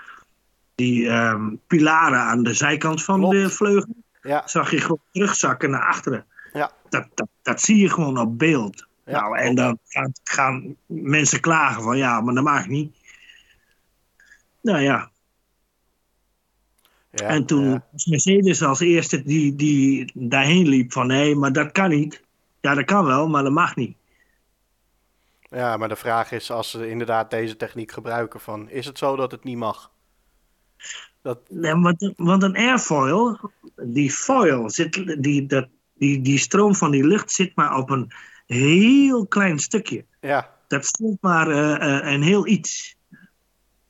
[0.76, 3.36] die um, pilaren aan de zijkant van Klopt.
[3.36, 3.96] de vleugel.
[4.22, 4.48] Ja.
[4.48, 6.26] Zag je gewoon terugzakken naar achteren.
[6.54, 6.72] Ja.
[6.90, 8.88] Dat, dat, dat zie je gewoon op beeld.
[9.06, 12.96] Ja, nou, en dan gaan, gaan mensen klagen van ja, maar dat mag niet.
[14.62, 15.12] Nou ja,
[17.16, 17.86] Ja, en toen ja.
[17.92, 22.22] was Mercedes als eerste die, die daarheen liep van nee, maar dat kan niet.
[22.62, 23.98] Ja, dat kan wel, maar dat mag niet.
[25.56, 29.16] Ja, maar de vraag is, als ze inderdaad deze techniek gebruiken, van, is het zo
[29.16, 29.92] dat het niet mag?
[31.22, 33.40] Dat, Nee, want, want een airfoil,
[33.76, 38.12] die foil, zit, die, dat, die, die stroom van die lucht zit maar op een
[38.46, 40.06] heel klein stukje.
[40.22, 42.96] ja, Dat stond maar eh, eh, een heel iets.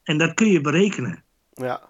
[0.04, 1.23] En dat kun je berekenen.
[1.54, 1.82] ja,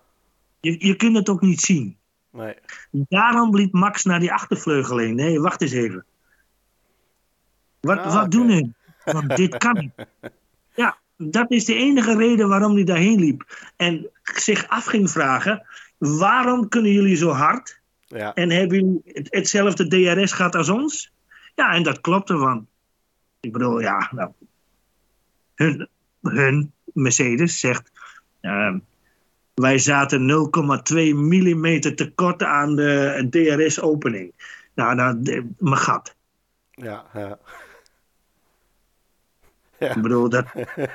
[0.60, 1.98] Je, je kunt het ook niet zien.
[2.30, 2.56] nee.
[2.92, 5.16] Daarom liep Max naar die achtervleugel heen.
[5.16, 6.06] Nee, wacht eens even.
[7.80, 8.74] Wat, Ah, wat doen we?
[9.06, 10.08] Want dit kan niet.
[10.76, 13.70] Ja, dat is de enige reden waarom hij daarheen liep.
[13.76, 15.66] En zich af ging vragen:
[15.98, 17.80] waarom kunnen jullie zo hard?
[18.08, 21.14] Ja, En hebben jullie het- hetzelfde DRS gehad als ons?
[21.56, 22.68] Ja, en dat klopte van.
[23.40, 24.32] Ik bedoel, ja, nou.
[25.56, 25.88] Hun,
[26.22, 27.92] hun Mercedes zegt.
[28.42, 28.80] ehm,
[29.54, 34.34] wij zaten 0,2 mm tekort aan de DRS-opening.
[34.76, 35.22] Nou, nou
[35.58, 36.16] mijn gat.
[36.72, 37.40] ja, ja.
[39.96, 40.46] Ik bedoel, dat,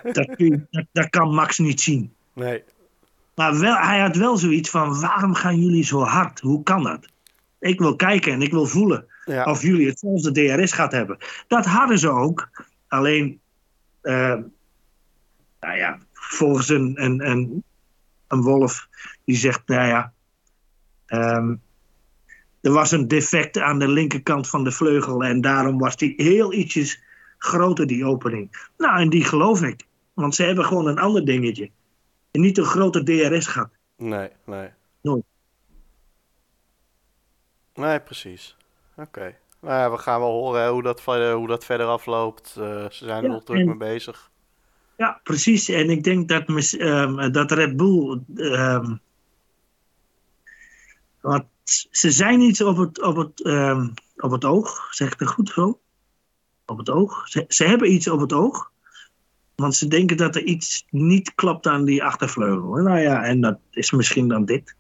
[0.03, 0.29] dat,
[0.71, 2.13] dat, dat kan Max niet zien.
[2.33, 2.63] Nee,
[3.35, 6.41] Maar wel, hij had wel zoiets van: waarom gaan jullie zo hard?
[6.41, 7.09] Hoe kan dat?
[7.59, 9.07] Ik wil kijken en ik wil voelen.
[9.25, 11.19] ja, of jullie hetzelfde DRS gaat hebben.
[11.49, 12.51] Dat hadden ze ook.
[12.89, 13.41] Alleen,
[14.01, 14.37] eh,
[15.61, 17.65] nou ja, volgens een, een, een,
[18.29, 18.89] een wolf
[19.25, 20.13] die zegt, nou ja,
[21.07, 21.55] ehm,
[22.61, 26.53] er was een defect aan de linkerkant van de vleugel en daarom was die heel
[26.53, 27.03] ietsjes
[27.45, 28.69] groter, die opening.
[28.77, 29.87] Nou, en die geloof ik.
[30.15, 31.71] Want ze hebben gewoon een ander dingetje.
[32.31, 33.71] En niet een grote DRS gehad.
[33.97, 34.69] nee, nee.
[35.03, 35.25] Nooit.
[37.75, 38.57] Nee, precies.
[38.97, 39.37] Oké.
[39.61, 42.57] Nou ja, we gaan wel horen hoe, dat, verder- hoe dat verder afloopt.
[42.59, 44.31] Eh, ze zijn er Ja, nog druk en- mee bezig.
[44.97, 45.69] Ja, precies.
[45.69, 48.21] En ik denk dat, ehm, dat Red Bull.
[48.37, 48.97] ehm,
[51.21, 51.45] want
[51.91, 54.89] ze zijn iets op het, op het, ehm, op het oog.
[54.95, 55.81] Zeg ik dat goed zo?
[56.71, 57.29] Op het oog.
[57.29, 58.71] Ze, ze hebben iets op het oog.
[59.57, 62.75] Want ze denken dat er iets niet klopt aan die achtervleugel.
[62.75, 64.75] Nou ja, en dat is misschien dan dit.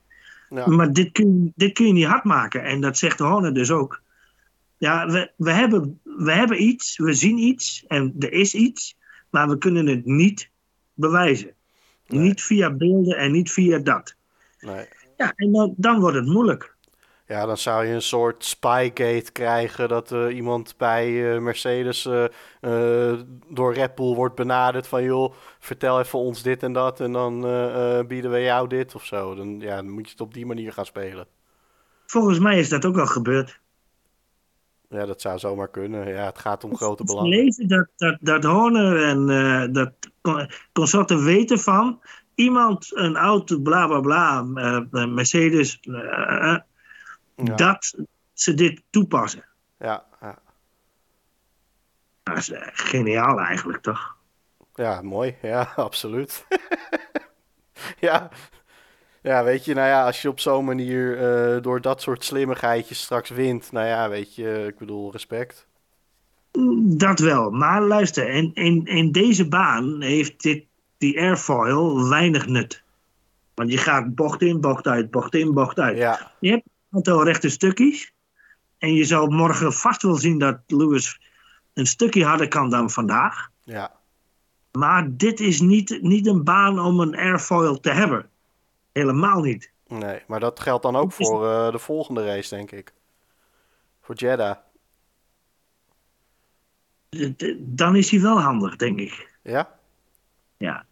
[0.49, 2.65] Ja, Maar dit kun, je- dit kun je niet hard maken.
[2.65, 4.03] En dat zegt Horner dus ook.
[4.79, 8.97] Ja, we, we, hebben, we hebben iets, we zien iets en er is iets,
[9.31, 10.51] maar we kunnen het niet
[10.95, 11.55] bewijzen.
[12.07, 12.21] Nee.
[12.21, 14.15] Niet via beelden en niet via dat.
[14.61, 14.87] nee.
[15.17, 16.77] Ja, en dan, dan wordt het moeilijk.
[17.31, 22.07] Ja, dan zou je een soort spygate krijgen dat eh, iemand bij eh, Mercedes
[22.61, 23.13] eh,
[23.49, 27.41] door Red Bull wordt benaderd van joh, vertel even ons dit en dat en dan
[28.07, 29.35] bieden we jou dit of zo.
[29.35, 31.27] Dan, ja, dan moet je het op die manier gaan spelen.
[32.07, 33.61] Volgens mij is dat ook al gebeurd.
[34.89, 36.09] Ja, dat zou zomaar kunnen.
[36.09, 37.55] Ja, het gaat om grote belangen.
[37.69, 42.01] dat, dat, dat Horner en dat con- consorten weten van
[42.35, 44.43] iemand, een auto, bla bla bla,
[45.07, 45.81] Mercedes,
[47.45, 47.95] Ja, dat
[48.33, 49.45] ze dit toepassen.
[49.79, 50.39] ja, ja.
[52.23, 54.17] Dat is eh, geniaal eigenlijk, toch?
[54.75, 55.37] Ja, mooi.
[55.43, 56.47] Ja, absoluut.
[58.01, 58.29] ja.
[59.23, 63.03] ja, weet je, nou ja, als je op zo'n manier eh, door dat soort slimmigheidjes
[63.03, 65.69] straks wint, nou ja, weet je, ik bedoel, respect.
[66.83, 67.51] Dat wel.
[67.51, 70.65] Maar luister, in, in, in deze baan heeft dit,
[70.99, 72.83] die airfoil weinig nut.
[73.55, 75.97] Want je gaat bocht in, bocht uit, bocht in, bocht uit.
[75.97, 78.13] Ja, Je hebt aantal rechte stukjes.
[78.79, 81.21] En je zal morgen vast wel zien dat Lewis
[81.73, 83.49] een stukje harder kan dan vandaag.
[83.65, 84.01] ja,
[84.73, 88.31] Maar dit is niet, niet een baan om een airfoil te hebben.
[88.93, 89.73] Helemaal niet.
[89.87, 90.23] nee.
[90.27, 92.93] Maar dat geldt dan ook voor eh, de volgende race, denk ik.
[94.01, 94.57] Voor Jeddah.
[97.59, 99.39] Dan is hij wel handig, denk ik.
[99.43, 99.79] Ja?
[100.57, 100.87] Ja.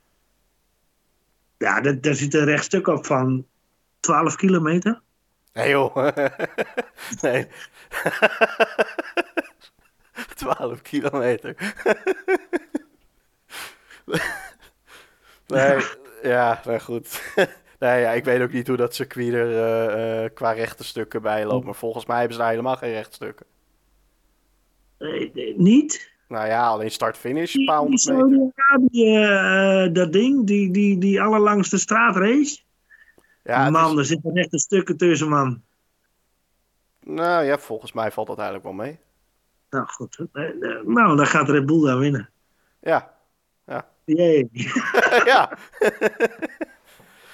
[1.59, 3.47] Ja, daar zit een rechtstuk op van
[4.01, 5.01] 12 kilometer.
[5.59, 5.97] Nee joh.
[7.23, 7.47] nee.
[10.35, 11.75] 12 kilometer.
[15.47, 15.77] nee,
[16.23, 17.33] ja, maar goed.
[17.79, 21.23] nee, ja, ik weet ook niet hoe dat circuit er eh, eh, qua rechte stukken
[21.23, 21.65] bij loopt.
[21.65, 23.47] Maar volgens mij hebben ze daar helemaal geen rechtstukken.
[24.99, 26.11] Eh, niet?
[26.29, 28.53] Nou ja, alleen start-finish, een Die, paar die honderd meter.
[28.55, 32.59] Saudi-Arabië, eh, dat ding, die, die, die allerlangste straatrace.
[33.55, 35.63] Ja, man, is- er zitten rechte stukken tussen, man.
[37.05, 38.99] nou ja, volgens mij valt dat eigenlijk wel mee.
[39.71, 42.31] Nou goed, eh, eh, nou dan gaat Red Bull daar winnen.
[42.81, 43.17] Ja,
[44.05, 44.49] Jee.
[45.25, 45.59] ja.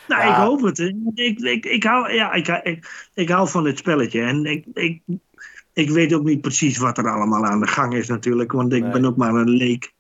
[0.09, 0.29] Nou, Ja.
[0.31, 0.79] ik hoop het.
[1.15, 4.21] Ik, ik, ik, hou, ja, ik, ik, ik hou van dit spelletje.
[4.23, 5.03] En ik, ik,
[5.73, 8.83] ik weet ook niet precies wat er allemaal aan de gang is natuurlijk, want ik
[8.83, 8.91] Nee.
[8.93, 9.94] ben ook maar een leek.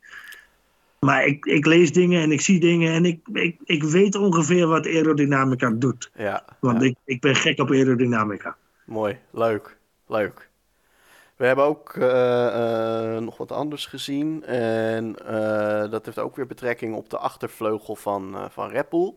[1.04, 4.66] Maar ik, ik lees dingen en ik zie dingen en ik, ik, ik weet ongeveer
[4.66, 6.10] wat aerodynamica doet.
[6.14, 6.86] Ja, Want ja.
[6.86, 8.56] ik, ik ben gek op aerodynamica.
[8.84, 9.18] mooi.
[9.30, 9.76] Leuk.
[10.06, 10.50] Leuk.
[11.36, 12.46] We hebben ook eh,
[13.16, 14.44] eh, nog wat anders gezien.
[14.44, 19.14] En eh, dat heeft ook weer betrekking op de achtervleugel van, van Red Bull.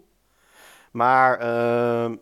[0.91, 2.15] Maar ehm,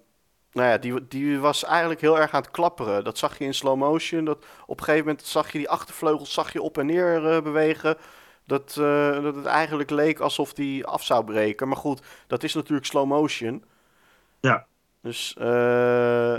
[0.51, 3.03] nou ja, die, die was eigenlijk heel erg aan het klapperen.
[3.03, 4.25] Dat zag je in slow motion.
[4.25, 7.97] Dat op een gegeven moment zag je die achtervleugel zag je op en neer bewegen.
[8.45, 11.67] Dat, eh, dat het eigenlijk leek alsof die af zou breken.
[11.67, 13.63] Maar goed, dat is natuurlijk slow motion.
[14.39, 14.65] Ja.
[15.01, 16.37] Dus eh,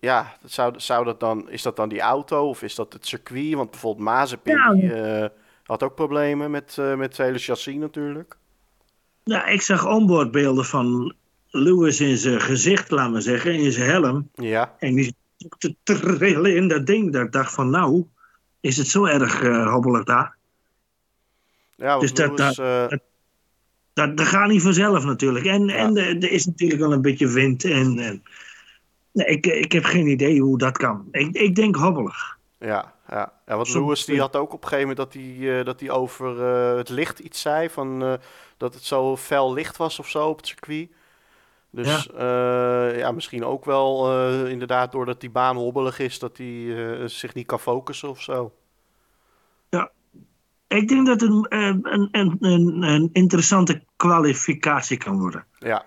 [0.00, 3.06] ja, dat zou, zou dat dan, is dat dan die auto of is dat het
[3.06, 3.54] circuit?
[3.54, 4.72] Want bijvoorbeeld Mazepin Ja.
[4.72, 5.28] die, eh,
[5.64, 8.36] had ook problemen met, met het hele chassis natuurlijk.
[9.24, 11.14] Ja, ik zag onboardbeelden van
[11.50, 14.30] Lewis in zijn gezicht, laat maar zeggen, in zijn helm.
[14.34, 15.14] Ja, En die
[15.58, 17.12] te trillen in dat ding.
[17.12, 18.06] Dat ik dacht van, nou,
[18.60, 20.36] is het zo erg hobbelig daar?
[21.82, 22.86] Ja Dus dat- Lewis, eh,
[23.94, 25.44] Dat, dat gaat niet vanzelf natuurlijk.
[25.46, 25.74] En, Ja.
[25.74, 27.64] en eh, er is natuurlijk wel een beetje wind.
[27.64, 28.22] En, en,
[29.12, 31.08] nee, ik, ik heb geen idee hoe dat kan.
[31.10, 32.38] Ik, ik denk hobbelig.
[32.58, 33.32] Ja, ja.
[33.46, 35.90] ja want Lewis die had ook op een gegeven moment dat hij, eh, dat hij
[35.90, 37.70] over eh, het licht iets zei.
[37.70, 38.12] Van, eh,
[38.56, 40.88] dat het zo fel licht was of zo op het circuit.
[41.70, 46.74] Dus ja, ja misschien ook wel eh, inderdaad doordat die baan hobbelig is, dat hij
[47.00, 48.52] eh, zich niet kan focussen of zo.
[50.72, 55.44] Ik denk dat het een, eh, een, een, een, een interessante kwalificatie kan worden.
[55.58, 55.84] Ja,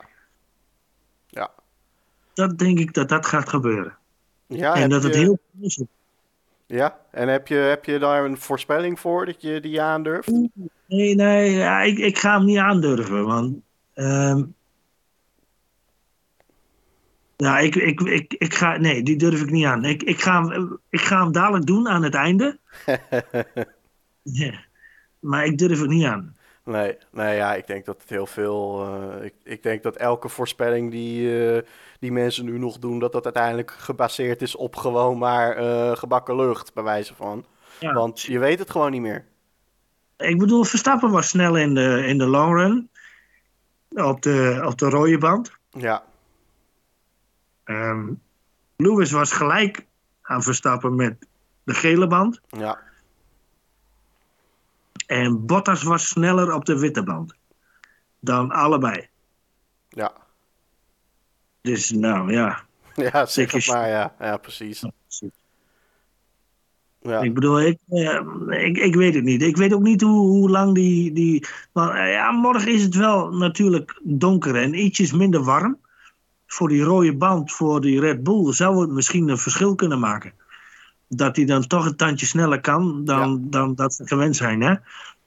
[2.33, 3.97] Dat denk ik dat dat gaat gebeuren.
[4.47, 5.83] ja, en dat het heel is.
[6.65, 6.99] ja.
[7.11, 10.31] en heb je, heb je daar een voorspelling voor dat je die aandurft?
[10.87, 13.25] Nee, nee, ja, ik, ik ga hem niet aandurven.
[13.25, 13.57] Want.
[13.93, 14.43] ehm
[17.37, 18.77] ja, ik, ik, ik, ik ga.
[18.77, 19.85] Nee, die durf ik niet aan.
[19.85, 22.59] Ik, ik, ga, ik ga hem dadelijk doen aan het einde.
[24.31, 24.64] Ja,
[25.25, 26.35] maar ik durf het niet aan.
[26.63, 28.85] Nee, nee, ja, ik denk dat het heel veel.
[28.85, 31.61] eh, ik, ik denk dat elke voorspelling die, eh,
[31.99, 36.35] die mensen nu nog doen, dat dat uiteindelijk gebaseerd is op gewoon maar eh, gebakken
[36.35, 37.45] lucht, bij wijze van.
[37.79, 37.93] Ja.
[37.93, 39.25] Want je weet het gewoon niet meer.
[40.17, 42.89] Ik bedoel, Verstappen was snel in de, in de long run.
[44.05, 45.51] Op de, op de rode band.
[45.69, 46.03] Ja,
[47.63, 48.13] Ehm
[48.77, 49.85] Lewis was gelijk
[50.21, 51.27] aan Verstappen met
[51.63, 52.41] de gele band.
[52.49, 52.79] ja,
[55.05, 57.35] En Bottas was sneller op de witte band.
[58.19, 59.07] Dan allebei.
[59.89, 60.13] ja.
[61.61, 62.63] Dus nou ja.
[62.95, 64.15] Ja, zeg het maar, ja.
[64.19, 64.83] Ja, precies.
[67.01, 69.41] Ja, Ik bedoel, ik, eh, ik, ik weet het niet.
[69.41, 71.13] Ik weet ook niet hoe, hoe lang die.
[71.13, 75.77] die maar eh, ja, morgen is het wel natuurlijk donker en ietsjes minder warm.
[76.47, 80.33] Voor die rode band, voor die Red Bull, zou het misschien een verschil kunnen maken.
[81.07, 84.61] Dat die dan toch een tandje sneller kan dan, dan dat ze gewend zijn.
[84.61, 84.75] Hè?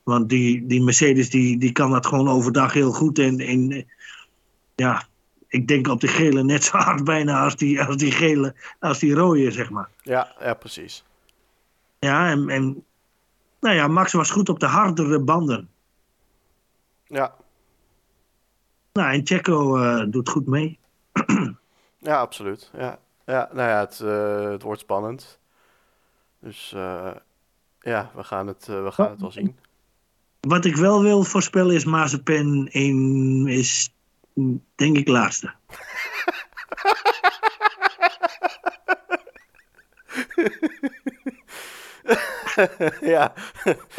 [0.03, 3.19] Want die, die Mercedes die, die kan dat gewoon overdag heel goed.
[3.19, 3.87] En, en
[4.75, 5.07] ja,
[5.49, 8.99] ik denk op de gele net zo hard bijna als die, als die gele, als
[8.99, 9.89] die rode, zeg maar.
[10.03, 11.05] ja, ja, precies.
[11.99, 12.85] Ja, en, en
[13.61, 15.69] nou ja, Max was goed op de hardere banden.
[17.05, 17.35] Ja,
[18.99, 20.79] Nou, en Checo eh, doet goed mee.
[21.99, 22.71] ja, absoluut.
[22.73, 25.39] Ja, ja nou ja, het, eh, het wordt spannend.
[26.41, 27.11] Dus eh,
[27.81, 29.57] ja, we gaan het, eh, we gaan het wel zien.
[30.41, 33.95] Wat ik wel wil voorspellen is Mazepin in, is,
[34.75, 35.55] denk ik, laatste.
[43.01, 43.33] ja,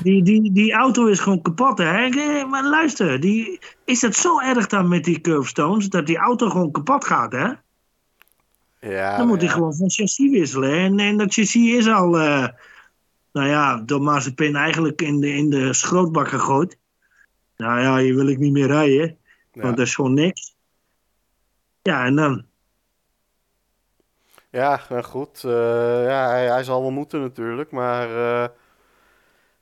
[0.04, 2.06] Die, die, die auto is gewoon kapot, hè?
[2.06, 6.50] Eh, Maar luister, die, is het zo erg dan met die curbstones dat die auto
[6.50, 7.52] gewoon kapot gaat, hè?
[8.80, 9.54] Ja, Dan moet hij ja.
[9.54, 10.72] gewoon van chassis wisselen.
[10.72, 12.48] En, en dat chassis is al, eh,
[13.32, 16.78] nou ja, door Mazepin eigenlijk in de, in de schrootbak gegooid.
[17.58, 19.18] Nou ja, hier wil ik niet meer rijden,
[19.52, 19.62] Ja.
[19.62, 20.56] want dat is gewoon niks.
[21.82, 22.46] Ja, en dan,
[24.52, 25.44] Ja, nou goed.
[25.44, 25.52] eh,
[26.06, 28.50] ja, hij, hij zal wel moeten natuurlijk, maar eh,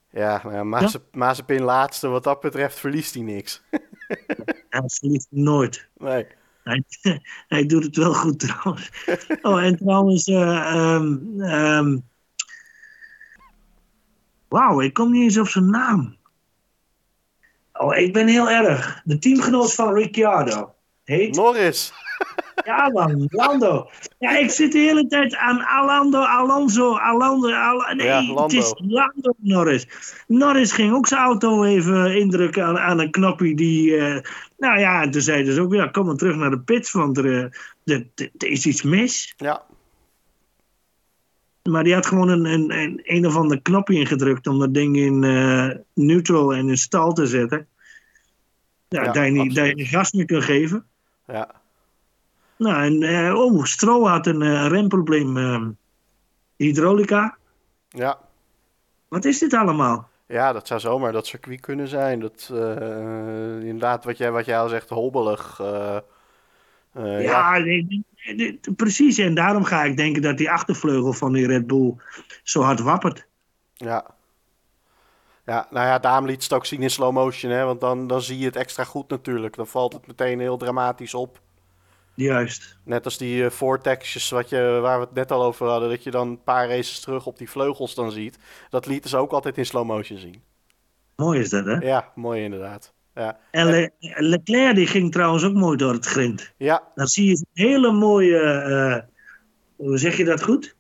[0.10, 3.62] ja, nou ja, Maze- Mazepin laatste, wat dat betreft verliest hij niks.
[4.70, 5.88] hij verliest nooit.
[5.98, 6.28] Nee.
[6.68, 6.84] Hij,
[7.48, 8.92] hij doet het wel goed trouwens.
[9.42, 11.98] Oh, en trouwens, ehm,
[14.48, 16.16] wauw, ik kom niet eens op zijn naam.
[17.74, 19.02] Oh, ik ben heel erg.
[19.04, 20.74] De teamgenoot van Ricciardo.
[21.04, 21.36] Heet?
[21.36, 21.94] Norris.
[22.66, 23.90] Ja, man, Lando.
[24.20, 27.52] Ja, ik zit de hele tijd aan Alando, Alonso, Alando.
[27.54, 29.88] Al nee, Ja, het is Lando Norris.
[30.28, 33.96] Norris ging ook zijn auto even indrukken aan, aan een knopje die...
[33.98, 34.22] eh,
[34.58, 37.18] nou ja, en toen zeiden ze ook, ja, kom maar terug naar de pits, want
[37.18, 37.52] er,
[37.86, 39.34] eh, er, is iets mis.
[39.38, 39.62] Ja,
[41.64, 44.98] Maar die had gewoon een, een, een, een of ander knopje ingedrukt om dat ding
[44.98, 47.68] in uh, neutral en in stal te zetten.
[48.88, 49.76] Ja, Ja, je je absoluut.
[49.76, 50.86] niet gas meer kunt geven.
[51.28, 51.52] Ja,
[52.58, 55.38] Nou, en eh, oh, Stroll had een eh, remprobleem.
[55.38, 55.68] eh,
[56.56, 57.38] hydraulica.
[57.90, 58.20] ja.
[59.08, 60.10] Wat is dit allemaal?
[60.28, 62.20] Ja, dat zou zomaar dat circuit kunnen zijn.
[62.20, 65.58] Dat, eh, inderdaad, wat jij, wat jij al zegt, hobbelig.
[65.58, 66.04] ja.
[67.20, 67.86] ja, nee,
[68.26, 69.18] nee, nee, precies.
[69.18, 71.96] En daarom ga ik denken dat die achtervleugel van die Red Bull
[72.44, 73.28] zo hard wappert.
[73.74, 74.06] Ja.
[75.46, 77.66] Ja, nou ja, daarom liet het ook zien in slow motion, hè.
[77.66, 79.56] Want dan, dan zie je het extra goed natuurlijk.
[79.56, 81.40] Dan valt het meteen heel dramatisch op.
[82.18, 82.78] Juist.
[82.84, 85.90] Net als die eh, vortexjes wat je, waar we het net al over hadden.
[85.90, 88.38] Dat je dan een paar races terug op die vleugels dan ziet.
[88.70, 90.42] Dat lieten ze ook altijd in slow motion zien.
[91.16, 91.74] Mooi is dat, hè?
[91.74, 92.94] Ja, mooi inderdaad.
[93.16, 96.54] Ja, En Le- Leclerc die ging trouwens ook mooi door het grind.
[96.58, 98.98] ja, Dan zie je een hele mooie, eh,
[99.76, 100.76] hoe zeg je dat goed?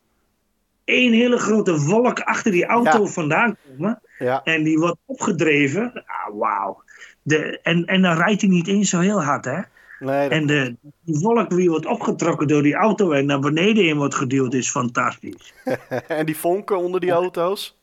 [0.85, 3.05] Eén hele grote wolk achter die auto Ja.
[3.05, 4.01] vandaan komen.
[4.19, 6.03] ja, En die wordt opgedreven.
[6.05, 6.83] Ah, wauw.
[7.21, 9.59] De- En, en dan rijdt hij niet eens zo heel hard, hè?
[9.99, 13.97] Nee, En de, die wolk die wordt opgetrokken door die auto en naar beneden in
[13.97, 15.53] wordt geduwd, is fantastisch.
[16.07, 17.77] en die vonken onder die auto's.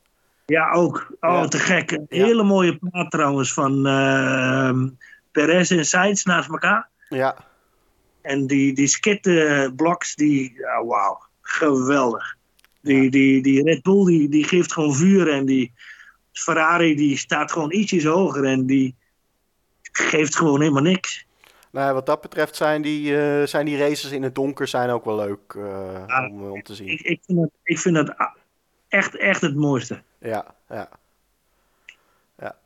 [0.47, 1.07] Ja, ook.
[1.21, 1.49] Oh, Ja.
[1.49, 1.91] te gek.
[1.91, 4.83] Een hele mooie plaat trouwens van eh,
[5.33, 6.89] Perez en Sainz naast elkaar.
[7.09, 7.37] Ja,
[8.23, 12.37] En die, die skitblocks, die, ja, wauw, geweldig.
[12.81, 15.73] Die, die, die Red Bull, die, die geeft gewoon vuur en die
[16.33, 18.95] Ferrari, die staat gewoon ietsjes hoger en die
[19.93, 21.27] geeft gewoon helemaal niks.
[21.75, 25.05] Nou, wat dat betreft zijn die, eh, zijn die races in het donker zijn ook
[25.05, 26.89] wel leuk eh, om, om te zien.
[26.89, 28.15] Ik, ik vind dat, ik vind dat
[28.89, 30.03] echt, echt het mooiste.
[30.19, 30.89] Ja, ja.
[32.39, 32.57] ja.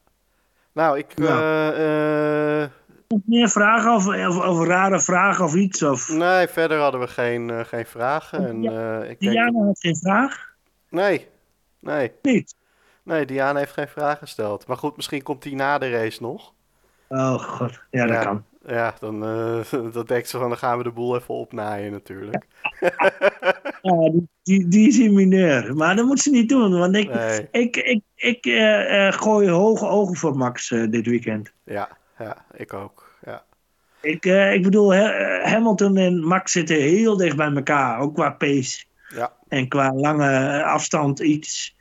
[0.72, 1.12] Nou, ik...
[1.14, 1.38] Ja.
[1.72, 2.68] eh, eh,
[3.08, 5.82] Nog meer vragen of, of, of rare vragen of iets?
[5.82, 6.08] Of...
[6.08, 8.46] nee, verder hadden we geen, eh, geen vragen.
[8.46, 10.54] En, eh, ik denk, Diana had geen vraag?
[10.88, 11.28] nee,
[11.80, 12.54] nee, Niet.
[13.02, 14.66] nee, Diana heeft geen vraag gesteld.
[14.66, 16.52] Maar goed, misschien komt die na de race nog.
[17.08, 18.22] Oh god, ja dat Ja.
[18.22, 18.44] kan.
[18.68, 22.46] Ja, dan, eh dan denkt ze van, dan gaan we de boel even opnaaien natuurlijk.
[23.82, 24.10] Ja,
[24.42, 25.74] die, die, is in mineur.
[25.76, 29.48] Maar dat moet ze niet doen, want ik, Nee, ik, ik, ik eh, eh, gooi
[29.48, 31.52] hoge ogen voor Max dit weekend.
[31.64, 31.88] ja,
[32.18, 33.14] ja, ik ook.
[33.24, 33.44] Ja,
[34.00, 38.84] Ik, ik bedoel, Ha- Hamilton en Max zitten heel dicht bij elkaar, ook qua pace.
[39.14, 41.76] ja, En qua lange afstand iets.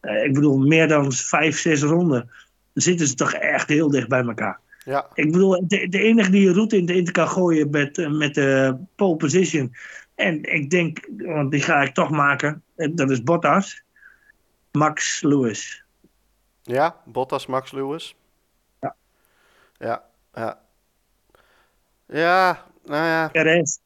[0.00, 2.30] Ik bedoel, meer dan vijf, zes ronden.
[2.72, 4.60] Dan zitten ze toch echt heel dicht bij elkaar.
[4.86, 7.98] Ja, Ik bedoel, de, de enige die een route in de inter kan gooien met,
[7.98, 9.74] eh, met de pole position.
[10.14, 12.62] En ik denk, want die ga ik toch maken.
[12.76, 13.82] eh, Dat is Bottas.
[14.72, 15.84] Max Lewis.
[16.62, 18.16] ja, Bottas, Max Lewis.
[18.80, 18.94] Ja.
[19.78, 20.58] Ja, ja.
[22.06, 23.78] Ja, nou ja, Perez.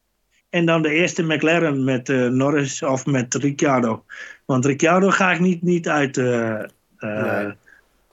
[0.51, 4.05] En dan de eerste McLaren met eh, Norris of met Ricciardo.
[4.44, 7.53] Want Ricciardo ga ik niet, niet uit Nee.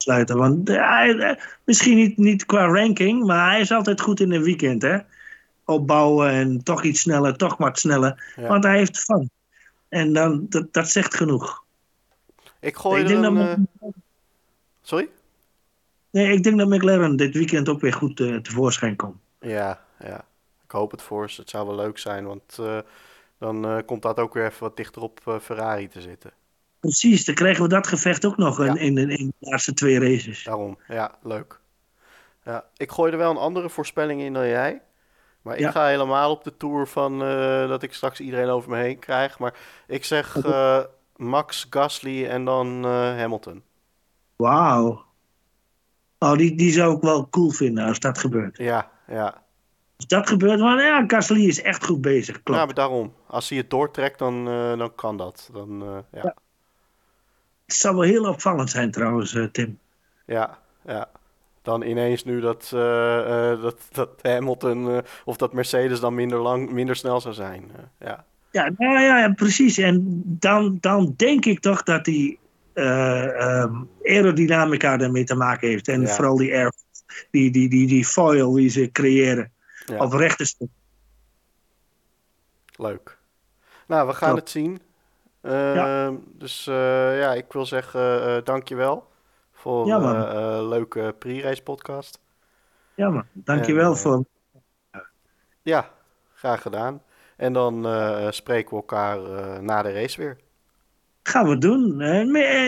[0.07, 4.31] Want eh, hij, eh, misschien niet, niet qua ranking, maar hij is altijd goed in
[4.31, 4.81] een weekend.
[4.81, 4.97] Hè?
[5.65, 8.33] Opbouwen en toch iets sneller, toch wat sneller.
[8.35, 8.47] Ja.
[8.47, 9.29] Want hij heeft van.
[9.89, 11.63] En dan, dat, dat zegt genoeg.
[12.59, 13.35] ik gooi ik er denk een...
[13.35, 13.87] dat, eh,
[14.81, 15.09] Sorry?
[16.09, 19.17] nee, ik denk dat McLaren dit weekend ook weer goed tevoorschijn komt.
[19.39, 20.25] Ja, ja.
[20.63, 21.41] Ik hoop het voor ze.
[21.41, 22.59] Het zou wel leuk zijn, want
[23.39, 26.31] dan komt dat ook weer even wat dichter op Ferrari te zitten.
[26.87, 28.65] Precies, dan krijgen we dat gevecht ook nog Ja.
[28.65, 30.43] in, in, in, in de laatste twee races.
[30.43, 31.59] Daarom, ja, leuk.
[32.43, 34.81] Ja, ik gooi er wel een andere voorspelling in dan jij.
[35.41, 35.71] Maar ik Ja.
[35.71, 39.39] ga helemaal op de tour van eh, dat ik straks iedereen over me heen krijg.
[39.39, 39.53] Maar
[39.87, 40.79] ik zeg eh,
[41.15, 43.63] Max, Gasly en dan eh, Hamilton.
[44.35, 45.05] Wauw.
[46.19, 48.57] Oh, die, die zou ik wel cool vinden als dat gebeurt.
[48.57, 49.43] Ja, ja.
[49.97, 52.33] Als dat gebeurt, maar ja, Gasly is echt goed bezig.
[52.33, 52.49] Klopt.
[52.49, 53.13] Nou, maar daarom.
[53.27, 54.45] Als hij het doortrekt, dan,
[54.77, 55.49] dan kan dat.
[55.53, 56.35] Dan, ja.
[57.67, 59.79] Het zou wel heel opvallend zijn trouwens, eh, Tim.
[60.25, 61.09] Ja, ja.
[61.61, 66.71] Dan ineens nu dat, eh, eh, dat, dat Hamilton of dat Mercedes dan minder, lang,
[66.71, 67.71] minder snel zou zijn.
[67.99, 68.25] Ja.
[68.51, 69.77] Ja, nou ja, ja, precies.
[69.77, 72.39] En dan, dan denk ik toch dat die
[72.73, 75.87] eh, ehm, aerodynamica daarmee te maken heeft.
[75.87, 76.07] En Ja.
[76.07, 76.73] vooral die air,
[77.31, 79.51] die, die, die, die foil die ze creëren
[79.85, 80.33] Ja.
[80.45, 80.69] stuk.
[82.75, 83.17] Leuk.
[83.87, 84.79] Nou, we gaan het zien.
[85.41, 89.07] Ehm, Dus eh, ja, ik wil zeggen eh dankjewel
[89.51, 90.15] voor Ja, man.
[90.27, 92.19] eh, leuke pre-race podcast.
[92.95, 93.23] Ja, man.
[93.33, 94.23] Dankjewel En, voor.
[95.61, 95.89] Ja,
[96.33, 97.01] graag gedaan.
[97.35, 97.85] En dan
[98.33, 99.19] spreken we elkaar
[99.63, 100.37] na de race weer.
[101.23, 101.97] Gaan we doen.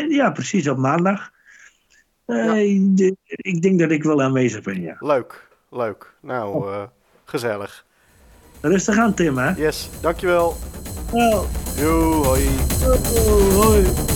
[0.09, 1.31] Ja, precies op maandag.
[3.25, 4.95] Ik denk dat ik wel aanwezig ben, ja.
[4.99, 6.13] Leuk, leuk.
[6.21, 6.83] Nou, Oh.
[7.25, 7.85] gezellig.
[8.61, 9.51] Rustig aan, Tim, hè?
[9.51, 10.55] Yes, dankjewel.
[11.11, 12.47] Wel, Yo, hoi.
[12.83, 14.08] Oh, hoi.